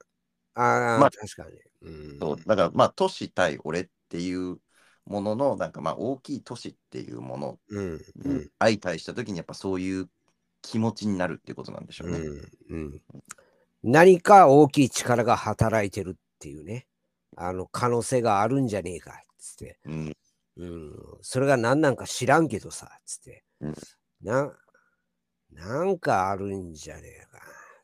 [0.55, 1.59] ああ、まあ確かに。
[1.83, 2.19] うん。
[2.19, 4.57] そうだからまあ都市対俺っていう
[5.05, 10.09] もののなんかまあ大きい都市っていうものうん、うにん、相対した時にやっぱそういう
[10.63, 12.19] 気持ちになるっていうことなんでしょうね。
[12.19, 13.01] うん、うん。
[13.83, 16.87] 何か大きい力が働いてるっていうね、
[17.37, 19.79] あの、可能性があるんじゃねえか、つって。
[19.87, 20.13] うん
[20.57, 23.43] うん、それが何なんか知らんけどさ、つって。
[23.63, 23.75] うん
[24.23, 24.53] な、
[25.51, 27.41] なんかあるんじゃねえか、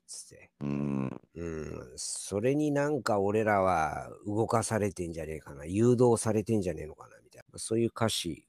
[0.07, 0.51] つって。
[0.61, 7.59] うんうん、それになんか俺らは動かされてんじゃねえかな、誘導されてんじゃねえのかな、みたいな。
[7.59, 8.45] そういう歌詞。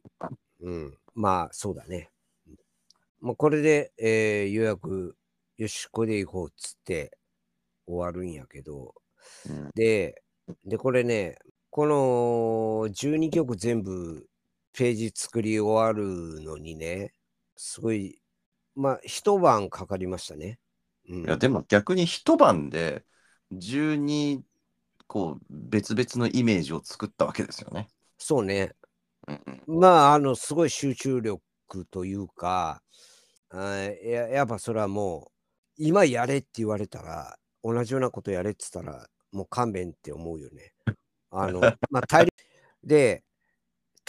[0.61, 2.11] うん、まあ、そうだね。
[3.21, 5.15] まあ、これで、えー、ようやく、
[5.57, 7.17] よし、これで行こうっつって
[7.85, 8.93] 終わるんやけど、
[9.47, 10.21] うんで、
[10.65, 11.37] で、これね、
[11.69, 14.27] この12曲全部
[14.73, 17.13] ページ作り終わるのにね、
[17.61, 18.21] すごい、
[18.73, 20.59] まあ、一晩かかりましたね。
[21.09, 23.03] うんいやでも逆に一晩で
[23.51, 24.41] 12
[25.07, 27.89] こう別々のイメージを作ったわけですよね。
[28.17, 28.71] そうね。
[29.27, 31.41] うんうんまあ、あの、すごい集中力
[31.91, 32.81] というか、
[33.49, 35.31] あーややっぱそれはもう、
[35.77, 40.71] 今やれって言われたら、同じようなことやれって言ったら、もう勘弁って思うよね。
[41.31, 41.59] あの、
[41.91, 42.31] まあ、大量
[42.83, 43.23] で、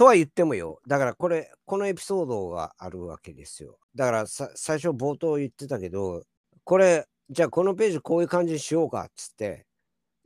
[0.01, 3.77] とは言ってもよ、だからこれ、このエピソードがあるわけですよ。
[3.95, 6.23] だから最初冒頭言ってたけど、
[6.65, 9.67] これ、じゃあこのページこういう感じにしようかっつって、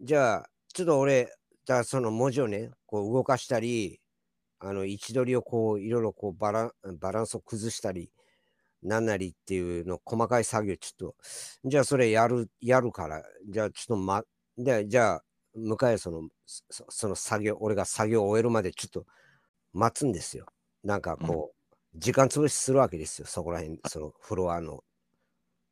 [0.00, 1.28] じゃあ、ちょっと俺、
[1.64, 4.00] じゃあその文字をね、こう動かしたり、
[4.60, 8.12] あの位置取りをこういろいろこうバランバランスを崩したり
[8.80, 11.14] なんなりっていうの細かい作業ちょっ
[11.64, 14.22] とじゃあそれやるやるからじゃあちょっとま
[14.56, 15.22] でじゃあ
[15.56, 19.04] 向かいそのその作業俺が作業を終えるまでちょっと
[19.74, 20.46] 待つんですよ。
[20.84, 23.26] なんかこう、時間潰しするわけですよ。
[23.26, 24.82] そこら辺そのフロアの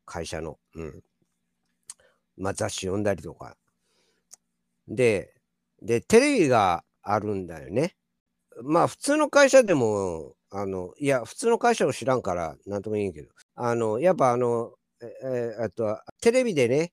[0.05, 0.59] 会社の。
[0.75, 1.03] うん。
[2.37, 3.57] まあ雑誌読んだりとか。
[4.89, 5.35] で
[5.81, 7.95] でテレビがあるんだよね。
[8.63, 16.93] まあ普通の会社でも、あの、いや、普通の会社を知らんから、なんとも言えんけど、あの、やっぱあの、ええあとは、テレビでね、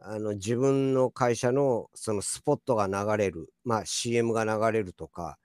[0.00, 5.38] あの、自分の会社のそのスポットが流れる、まあ CM が流れるとか、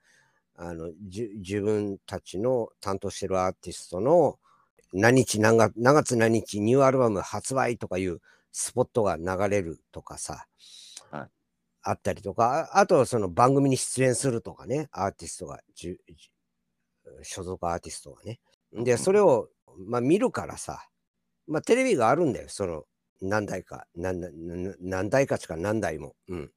[0.56, 4.38] あの、じ自分たちの担当してるアーティストの
[4.92, 8.20] 何日何月、何月何日ニューアルバム発売とかいう
[8.52, 10.46] スポットが流れるとかさ、
[11.10, 11.30] はい
[11.88, 16.30] あったりとか、ああとその番組に出演するとかね、アーティストが、じゅじ
[17.22, 18.40] 所属アーティストがね。
[18.72, 19.50] で、うんそれを、
[19.86, 20.84] まあ、見るからさ、
[21.46, 22.86] まあ、テレビがあるんだよ、その
[23.20, 26.16] 何台か、何何何台かしか何台も。
[26.28, 26.50] うん。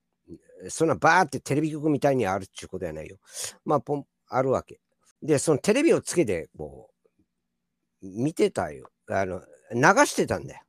[0.68, 3.18] そんなバーってテレビ局みたいにあるっていうことやないよ。
[3.66, 4.80] まあ、ポン、あるわけ。
[5.22, 7.20] で、そのテレビをつけて、こう、
[8.02, 8.90] 見てたよ。
[9.08, 9.42] あの、
[9.72, 10.62] 流してたんだよ。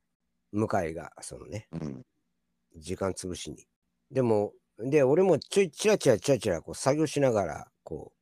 [0.52, 2.02] 向井が、そのね、うん。
[2.76, 3.66] 時間潰しに。
[4.10, 8.12] でも、で、俺もちょいちらちらちらちらこう作業しながら、こ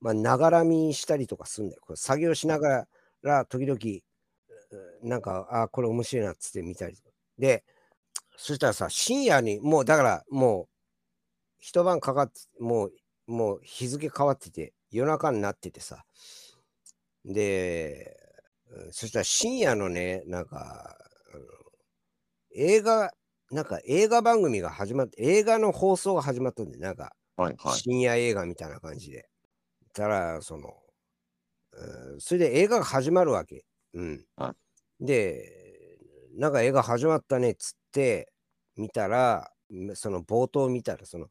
[0.00, 1.82] う、まあ、ながら見したりとかするんだよ。
[1.84, 2.86] こう作業しなが
[3.22, 3.78] ら、時々、
[5.02, 7.10] うなんか、あ、これ面白いなっつって見たりとか。
[7.38, 7.64] で、
[8.36, 10.68] そしたらさ、深夜に、もうだから、もう、
[11.64, 12.92] 一晩かかって、もう、
[13.26, 16.04] もう日付変わってて、夜中になっててさ。
[17.24, 18.16] で、
[18.70, 20.98] うんそしたら深夜のね、なんか、
[22.54, 23.12] 映画、
[23.50, 27.82] なんか映画番組が始まって、映画の放送が始まったんで、なんか、はいはい。
[27.82, 29.28] 深夜映画みたいな感じで。
[29.94, 30.70] たら、その、
[31.72, 33.64] うんそれで映画が始まるわけ。
[33.94, 34.26] うん。
[34.36, 34.54] は
[35.00, 35.98] で、
[36.36, 38.32] なんか映画始まったねっつって、
[38.76, 39.53] 見たら、ん
[39.94, 41.28] その冒頭見たら、その、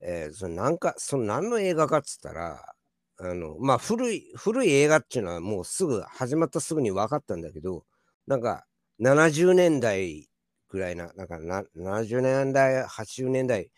[0.00, 2.74] えーそのなんか、その何の映画かっつったら、
[3.18, 7.84] あの、まあ、古い、古い映画っていうのはもうすぐ、始まったすぐに分かったんだけど、
[8.26, 8.66] なんか、
[8.98, 10.28] 70年代
[10.68, 13.70] ぐらいな、なんかな、70年代、80年代、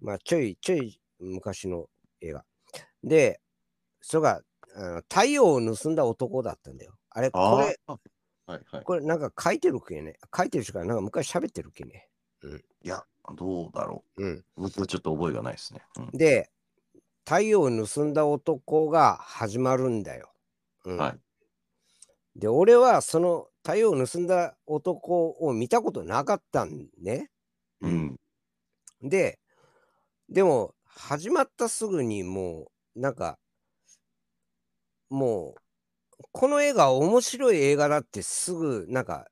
[0.00, 1.88] まあ、ちょいちょい昔の
[2.20, 2.44] 映画。
[3.04, 3.40] で、
[4.00, 4.42] それが、
[4.76, 6.98] あの太陽を盗んだ男だったんだよ。
[7.10, 7.98] あれ、こあれ、あ。
[8.46, 8.84] はいはい。
[8.84, 10.18] これなんか書いてるっけね。
[10.36, 12.08] 書いてるしか、なんか昔喋ってるっけね。
[12.84, 13.04] いや、
[13.36, 14.32] どうだろうん。
[14.32, 14.44] う。
[14.56, 15.82] 僕はちょっと覚えがないですね。
[15.98, 16.50] うんで、
[17.24, 20.32] 太陽を盗んだ男が始まるんだよ。
[20.84, 21.20] うん、はい。
[22.34, 27.30] で、俺はその太陽を盗んだ男を見たことなかったんね。
[27.80, 28.16] うん。
[29.02, 29.38] で、
[30.28, 33.38] でも、始まったすぐにもう、なんか、
[35.10, 35.60] もう、
[36.32, 39.26] この映画面白い映画だってすぐ、なんか、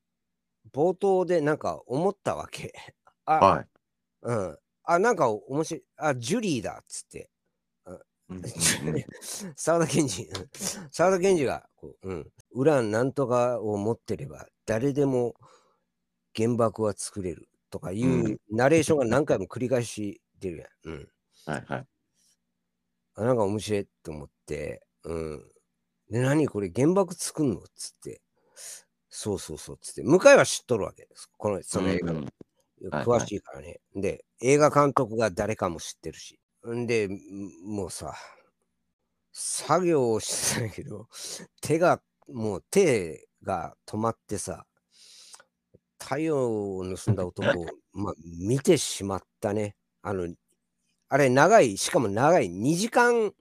[0.72, 2.72] 冒頭でなんか思ったわけ。
[3.34, 3.66] あ、はい。
[4.22, 4.58] うん。
[4.84, 5.84] あ、なんか面白い。
[5.96, 7.30] あ、ジュリーだっつって。
[9.56, 10.48] 沢田研二、うん
[10.90, 15.34] 沢田研二がこう、うん、ウランなんとかを持ってれば誰でも
[16.36, 20.68] 原爆は作れるとかいううナレーションが何回も繰り返し出るやん。
[20.84, 21.08] うん、
[21.46, 21.86] はいはい。
[23.16, 25.52] あなんか面白いと思って、うん。
[26.10, 28.22] で、何これ原爆作んのっつって。
[29.08, 30.02] そうそうそうっつって。
[30.02, 31.28] 向井は知っとるわけです。
[31.36, 32.28] この、その映画のうん。
[32.90, 33.80] はい詳しいからね。
[33.94, 36.40] で、映画監督が誰かも知ってるし。
[36.66, 37.18] んで、ん
[37.64, 38.14] もうさ、
[39.32, 41.08] 作業をしてたけど、
[41.60, 44.66] 手が、もう手が止まってさ、
[45.98, 49.76] 太陽を盗んだ男を、 まあ、見てしまったね。
[50.02, 50.34] あの、
[51.08, 53.34] あれ長い、しかも長い、2時間、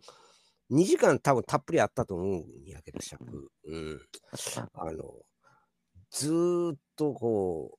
[0.70, 3.50] 2時間多分たっぷりあったと思うんやけど、尺。
[3.66, 4.02] うん。
[4.74, 5.26] あの、
[6.12, 7.78] ずーっとこ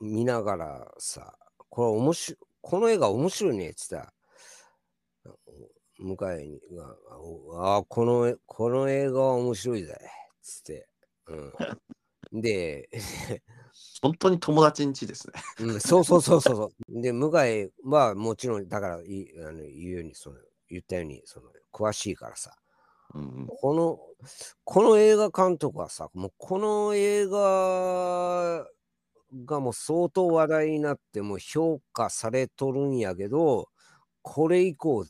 [0.00, 1.34] 見ながらさ、
[1.68, 4.12] これ面白い、この映画面白いねって言ったら、
[5.98, 6.96] 向井にが、
[7.58, 9.98] ああ、この、この映画は面白いぜ、
[10.42, 10.88] つって。
[12.32, 12.40] うん。
[12.40, 12.88] で、
[14.02, 15.34] 本当に友達んちですね。
[15.60, 17.02] うん、そうそうそうそうそう。
[17.02, 20.36] で、向井はもちろん、だからいあの言うように、その
[20.68, 22.56] 言ったように、その詳しいからさ、
[23.14, 23.98] うんうんこの、
[24.64, 28.66] この映画監督はさ、もうこの映画
[29.46, 33.68] がもう相当話題になって、もう評価されとるんやけど、
[34.22, 35.06] これ以降、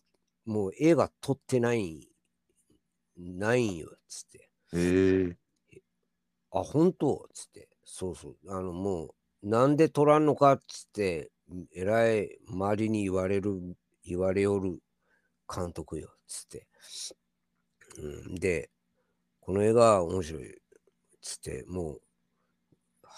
[0.46, 2.08] もう映画撮ってない、
[3.16, 4.50] ないんよ、つって。
[4.74, 5.36] へえ。
[6.52, 7.28] あ、本当？
[7.34, 7.68] つって。
[7.84, 8.36] そうそう。
[8.48, 10.52] あの、もう、なんで撮らんのか？
[10.54, 11.30] っつって、
[11.74, 14.80] えらい周りに言われる、言われよる
[15.54, 16.66] 監督よ、つって。
[17.98, 18.70] うん、で、
[19.40, 20.60] この映画は面白い、
[21.22, 22.02] つって、もう、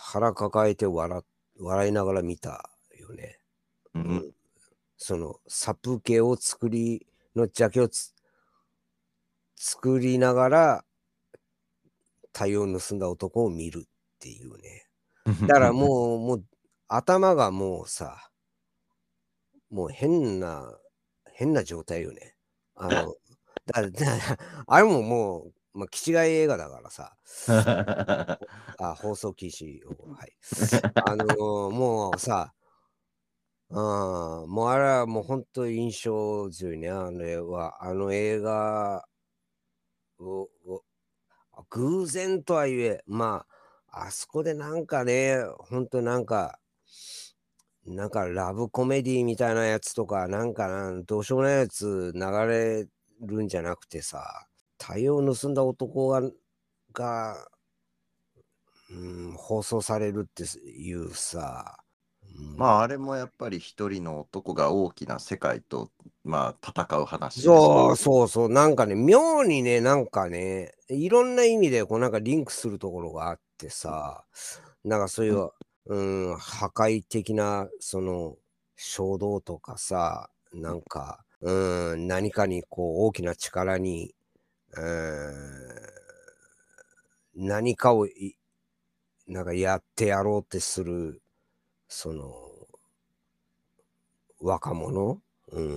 [0.04, 1.22] 腹抱えて笑
[1.60, 3.38] 笑いながら見たよね。
[3.94, 4.34] ううんん
[4.96, 8.14] その、サプ系を作りのジャケをつ
[9.56, 10.84] 作りながら、
[12.32, 13.88] 太陽を盗んだ男を見るっ
[14.18, 14.88] ていうね。
[15.46, 16.44] だからもう、もう、
[16.88, 18.30] 頭がもうさ、
[19.70, 20.78] もう変な、
[21.32, 22.36] 変な状態よね。
[22.74, 23.14] あの、
[23.66, 23.90] だだ
[24.66, 27.16] あれももう、まあ、気違い映画だからさ、
[28.78, 30.32] あ、放送禁止を、はい。
[31.04, 32.52] あのーもうさ、
[33.70, 37.82] あーもうあれはもう本当に印象強いね、あれは。
[37.84, 39.06] あの映画
[40.18, 40.84] を、を
[41.70, 43.46] 偶然とはいえ、ま
[43.88, 46.58] あ、あそこでなんかね、本当なんか、
[47.84, 52.86] なんかラブコメディみたいなやつとか、なんかな、どうしようもないやつ流れ
[53.20, 54.46] るんじゃなくてさ、
[54.82, 56.22] 太陽を盗んだ男が、
[56.92, 57.46] が、
[58.90, 61.78] うん、放送されるっていうさ、
[62.36, 62.56] うん。
[62.56, 65.90] まあ、あれもやっぱり一人の男が大きな世界と、
[66.24, 74.24] まあ、戦う話そうそうそう、なんかね、妙にね、なんかね、いろんな意味でこうなんかリンクするところがあってさ、
[74.84, 75.50] なんかそういう、
[75.86, 78.36] うん、破壊的なその
[78.76, 84.14] 衝動とかさ、なんか、うん、何かにこう大きな力に、
[84.74, 84.80] う
[87.40, 88.36] ん、何かをい
[89.26, 91.22] なんかやってやろうってする、
[91.88, 92.28] その、
[94.40, 95.20] 若者、
[95.52, 95.76] うん、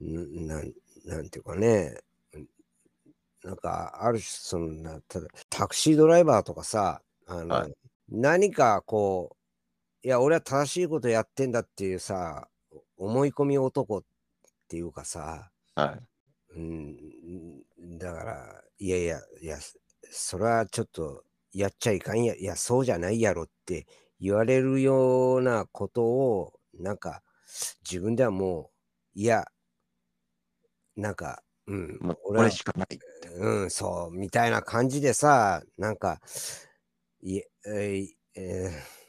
[0.00, 0.72] んなん
[1.04, 1.98] なんていうかね、
[3.44, 7.72] なんかある種そんな、ただタクシードライバーとかさ、あの、はい。
[8.08, 9.36] 何かこ
[10.02, 12.48] う、いや、俺は正しいことやってんだっていうさ、
[12.96, 14.02] 思い込み男っ
[14.68, 16.09] ていうかさ、はい。
[16.56, 19.58] うん、だから、いやいや、いや、
[20.10, 23.86] それはちょっとやっちゃいかんや、いや、そうじゃないやろって
[24.20, 27.22] 言われるようなことを、なんか、
[27.88, 28.70] 自分ではも
[29.16, 29.46] う、いや、
[30.96, 32.88] なんか、うん、もうこ俺しかない。
[33.36, 36.20] うん、そう、みたいな感じでさ、なんか、
[37.22, 39.00] いえ、えーえー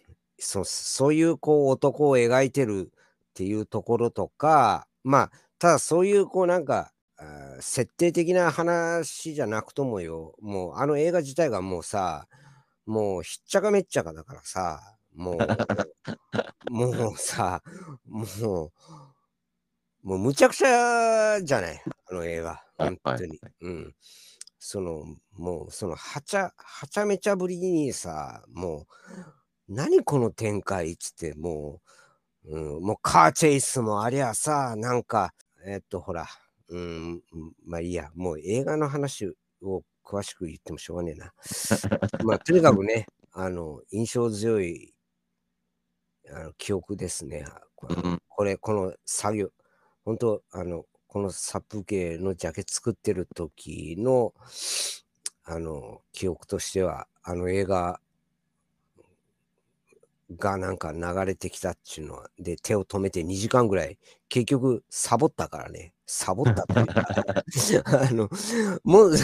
[0.44, 6.92] そうそういうこう男を描いてるっていうところとか、まあ、ただそういうこうなんか、
[7.60, 12.28] 設定的な話じゃなくともよ、もうあの映画自体がもうさ、
[12.86, 14.80] もうひっちゃかめっちゃかだからさ、
[15.16, 15.38] も
[16.70, 17.62] う、もうさ、
[18.06, 18.24] も
[18.66, 18.72] う、
[20.04, 23.40] もうむちゃくちゃじゃない、あの映画、はい本当に。
[23.62, 23.96] うん。
[24.58, 25.06] その、
[25.38, 28.88] もう、その、はちゃ、はちゃめちゃぶりにさ、も
[29.70, 31.82] う、何この展開っつって、も
[32.46, 35.34] う、うん、もうカーチェイスもありゃさ、なんか、
[35.66, 36.28] えっと、ほら、
[36.72, 37.22] うん、
[37.66, 39.28] まあいいや、もう映画の話
[39.62, 41.34] を詳しく言ってもしょうがねえな。
[42.24, 44.94] まあ、とにかくね、あの、印象強い、
[46.30, 47.46] あの記憶ですね。
[47.76, 49.52] これうんこれ、この作業、
[50.06, 54.34] 本当あの、この殺風景のジャケ作ってる時の、
[55.44, 58.00] あの、記憶としては、あの映画
[60.38, 63.98] がなんか流れてきたっていうのは、で、手を止めて2時間ぐらい、
[64.30, 65.94] 結局、サボったからね。
[66.06, 66.84] サボったってい
[67.78, 68.30] うか、 あの、
[68.84, 69.18] もう、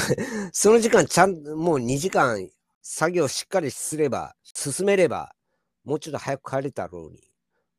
[0.51, 2.49] その時間、ちゃん、もう2時間、
[2.82, 5.36] 作業しっかりすれば、進めれば、
[5.84, 7.20] もうちょっと早く帰れたろうに。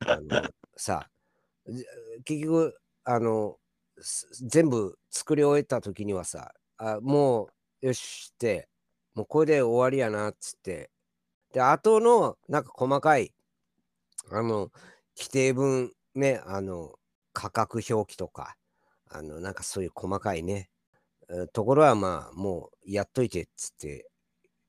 [0.07, 0.29] あの
[0.77, 1.09] さ、
[1.67, 1.85] じ
[2.25, 3.59] 結局、あの、
[4.01, 7.49] す全部作り終えた時にはさ、あも
[7.83, 8.69] う、よしって、
[9.15, 10.91] もうこれで終わりやな、っつって。
[11.59, 13.33] で、後の、なんか細かい、
[14.31, 14.71] あの、
[15.17, 16.93] 規定文、ね、あの、
[17.33, 18.55] 価格表記とか、
[19.11, 20.71] あの、なんかそういう細かいね、
[21.53, 24.09] ところはまあ、もうやっといてっつって、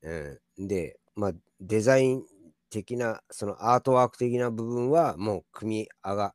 [0.02, 1.32] うん、で、まあ、
[1.62, 2.24] デザイン
[2.72, 6.34] 的な、そのアートワーク的な部分はもう組み上が、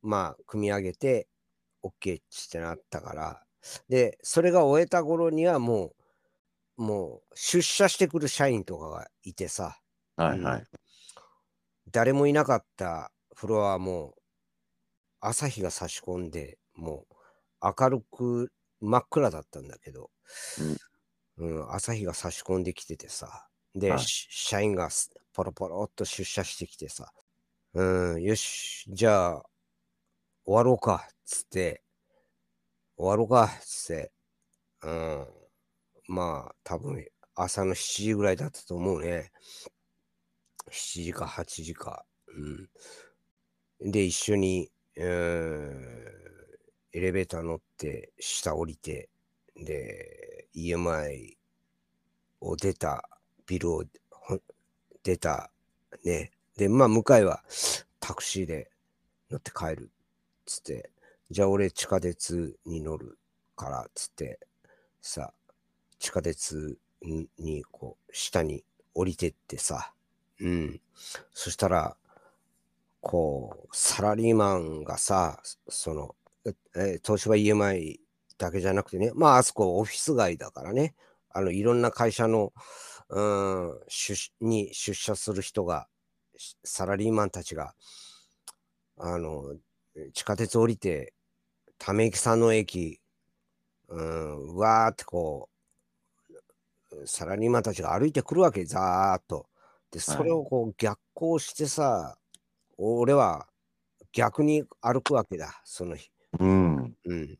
[0.00, 1.28] まあ、組み上げて、
[1.82, 3.42] OK ってなったから、
[3.90, 5.94] で、それが終えた頃にはもう、
[6.76, 9.78] もう出社してくる社員とかがいてさ、
[10.16, 10.64] はいはい。
[11.90, 14.14] 誰もいなかったフロアも
[15.20, 17.06] 朝日が差し込んでも
[17.62, 20.10] う明るく真っ暗だったんだけど、
[21.38, 21.72] うん。
[21.72, 23.46] 朝日が差し込んできててさ。
[23.74, 24.00] で、はい。
[24.00, 27.12] し社員がすポロポロっと出社してきてさ。
[27.74, 29.42] うんよしじゃあ
[30.44, 31.82] 終わろうかっつって。
[32.96, 34.12] 終わろうかっつって。
[34.82, 35.43] うん
[36.06, 39.32] まあ多分朝の7時ぐらいだったと思うね。
[40.70, 42.04] 7時か8時か。
[42.28, 43.90] うん。
[43.90, 46.14] で、一緒に、うーん
[46.92, 49.08] エレベーター乗って、下降りて、
[49.56, 51.36] で、EMI
[52.40, 53.08] を出た、
[53.46, 53.84] ビルを
[55.02, 55.50] 出た、
[56.04, 56.30] ね。
[56.56, 57.42] で、まあ、向かいは
[57.98, 58.70] タクシーで
[59.30, 59.90] 乗って帰る。
[60.46, 60.90] つって、
[61.30, 63.18] じゃあ俺地下鉄に乗る
[63.56, 64.38] から、つって、
[65.00, 65.32] さ、
[66.04, 69.94] 地下鉄にこう、下に降りてってさ、
[70.38, 70.80] うん。
[71.32, 71.96] そしたら、
[73.00, 76.14] こう、サラリーマンがさ、その、
[76.76, 78.00] え東芝 EMI
[78.36, 80.94] だけじゃなくてね、まあ、あそこオフィス街だからね、
[81.30, 82.52] あの、いろんな会社の、
[83.08, 85.88] うん、出に出社する人が、
[86.64, 87.74] サラリーマンたちが、
[88.98, 89.54] あの、
[90.12, 91.14] 地下鉄降りて、
[91.78, 93.00] ため池さんの駅、
[93.88, 95.53] うん、わーってこう、
[97.06, 99.46] サラリーマンたちが歩いてくるわけ、ざーっと。
[99.90, 102.18] で、それをこう逆行してさ、
[102.78, 103.46] 俺は
[104.12, 106.10] 逆に歩くわけだ、その日。
[106.38, 106.96] うん。
[107.04, 107.38] うん。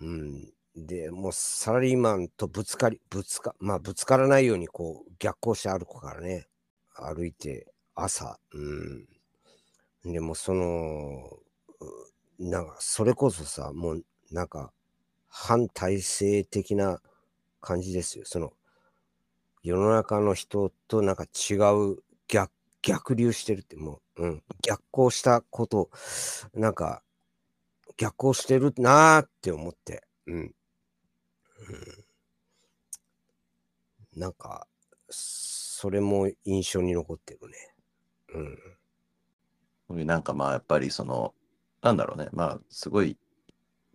[0.00, 0.52] うん。
[0.74, 6.48] で、もうサラリーマンとぶつかり、ぶつか、まあぶつからないようにこう逆行して歩くからね。
[6.94, 8.38] 歩いて、朝。
[8.52, 10.12] うん。
[10.12, 11.38] でもその、
[11.80, 14.72] うなんかそれこそさ、もうなんか
[15.28, 17.00] 反体制的な
[17.60, 18.24] 感じですよ。
[18.26, 18.52] その
[19.62, 21.98] 世の中の人となんか違う
[22.28, 22.52] 逆
[22.82, 25.90] 逆流してるってもう、うん、逆行したこと、
[26.54, 27.02] なんか
[27.96, 30.36] 逆行してるなーって思って、うん。
[30.36, 30.54] うん、
[34.14, 34.68] なんか、
[35.08, 37.74] それも印象に残ってるね。
[39.88, 40.06] うん。
[40.06, 41.34] なんかまあやっぱりその、
[41.82, 43.16] なんだろうね、まあすごい、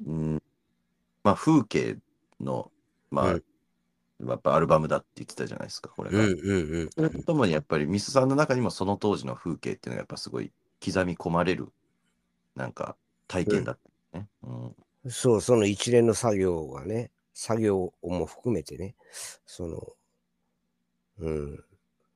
[0.06, 0.44] うん、
[1.24, 1.98] まあ風景
[2.42, 2.72] の、
[3.10, 3.44] まあ、うん
[4.30, 6.20] やっぱアルバムだって言ってたじゃないですか、これが。
[6.20, 6.90] うんうんうん。
[6.90, 10.52] それとともにやっぱりミスさんの中にもその当時の風景っていうのがやっぱすごい
[10.84, 11.70] 刻み込まれる
[12.56, 12.96] なんか
[13.28, 13.78] 体験だっ
[14.12, 14.28] たね。
[14.44, 14.76] うん
[15.10, 18.96] そう、その一連の作業がね、作業も含めてね、
[19.48, 19.88] その、
[21.20, 21.64] うん、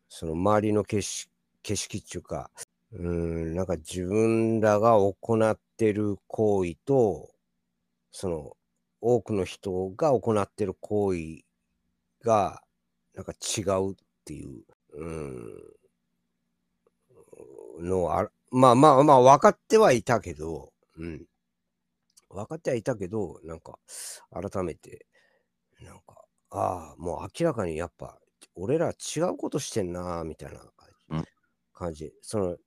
[0.08, 1.32] その周りの景色
[1.64, 2.52] 景色っていうか、
[2.92, 5.16] うん、なんか自分らが行
[5.50, 7.32] ってる行為と、
[8.12, 8.56] その
[9.02, 11.45] 多くの人が行ってる行為
[12.26, 12.62] が、
[13.14, 13.96] なんか違うっ
[14.26, 14.64] ていう、
[14.94, 15.06] う
[17.82, 21.26] ん、のはあるまあまあまあ分かってはいたけど、うん。
[22.30, 23.80] 分かってはいたけど、なんか、
[24.32, 25.06] 改めて、
[25.82, 28.18] なんか、ああ、もう明らかにやっぱ、
[28.56, 30.96] 俺ら違うことしてんな、みたいな感じ。
[31.10, 31.26] うん
[31.76, 32.58] 感じその、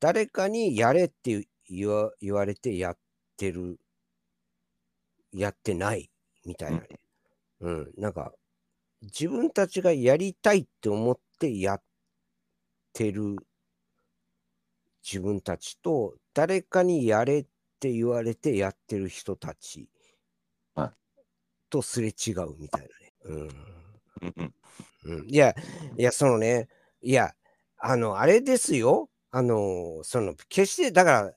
[0.00, 2.98] 誰かにやれって言わ言われてやっ
[3.36, 3.78] てる、
[5.32, 6.10] やってない、
[6.44, 6.86] みたいなね。
[7.60, 8.32] うん、なんか、
[9.06, 11.82] 自分たちがやりたいって思ってやっ
[12.92, 13.36] てる
[15.02, 17.46] 自分たちと、誰かにやれっ
[17.78, 19.88] て言われてやってる人たち
[20.74, 20.90] はい
[21.70, 23.12] とすれ違うみたいなね。
[23.24, 23.48] うん
[25.04, 25.54] うんいや、
[25.96, 26.68] いや、そのね、
[27.00, 27.34] いや、
[27.78, 29.08] あの、あれですよ。
[29.30, 31.32] あの、その、決して、だから、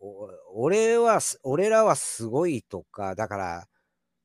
[0.00, 3.68] お俺はす、俺らはすごいとか、だから、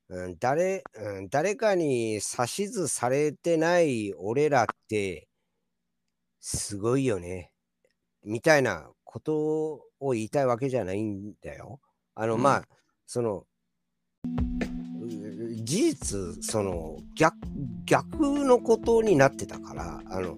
[0.08, 5.28] うん、誰、うん、誰かに指図されてない俺らって、
[6.40, 7.50] すごいよね。
[8.24, 11.80] みたいなことを言いたいわけじゃないんだよ。
[12.14, 12.62] あの、うんまあ、
[13.06, 13.46] その、
[14.24, 17.36] う事実、その逆、
[17.84, 20.36] 逆のことになってたから、あの、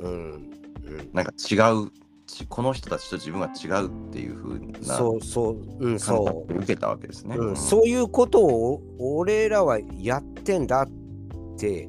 [0.00, 0.50] うん、
[0.84, 1.90] うん、なんか違う
[2.34, 7.36] ちこの人たちと自分は違うっていう風なそうそう、うん、感そ覚を受けたわけですね。
[7.54, 10.88] そういうことを俺らはやってんだっ
[11.58, 11.88] て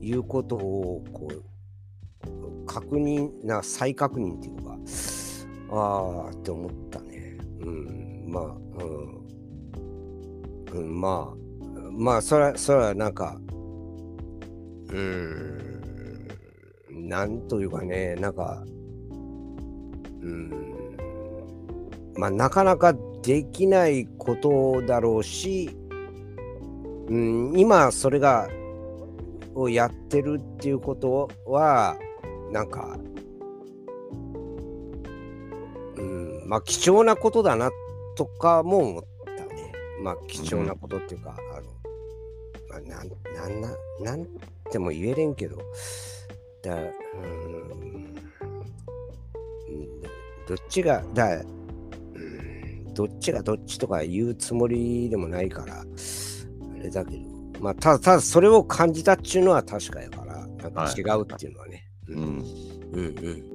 [0.00, 4.78] いうことをこう確認な再確認っていうか
[5.70, 7.38] ああって思ったね。
[7.60, 8.44] うんまあ
[10.72, 11.42] うん、うん、まあ
[11.90, 13.38] まあそれはそれはなんか
[14.90, 16.28] うん
[16.90, 18.64] なんというかねなんか
[20.22, 20.96] うん。
[22.16, 25.70] まあなかなかできないことだろうし、
[27.08, 28.48] うん、今それが
[29.54, 31.96] をやってるっていうことは
[32.50, 32.98] なんか、
[35.96, 37.70] うん、まあ貴重なことだな
[38.16, 39.72] とかも思ったね。
[40.02, 41.66] まあ貴重なことっていうか、あの、
[42.68, 44.26] まあ、なんなんななん
[44.70, 45.58] ても言えれんけど、
[46.62, 47.91] だうんうん
[50.52, 55.84] どっちがだ、うん、どっちがどっちとか言うつもりでもないから、あ
[56.78, 57.22] れだけど、
[57.58, 61.88] まあ、ただ、ただそれを感じたっていうのは確かやから、なんか違うっていうのはね。
[62.08, 62.44] うんうん
[62.92, 63.52] うん。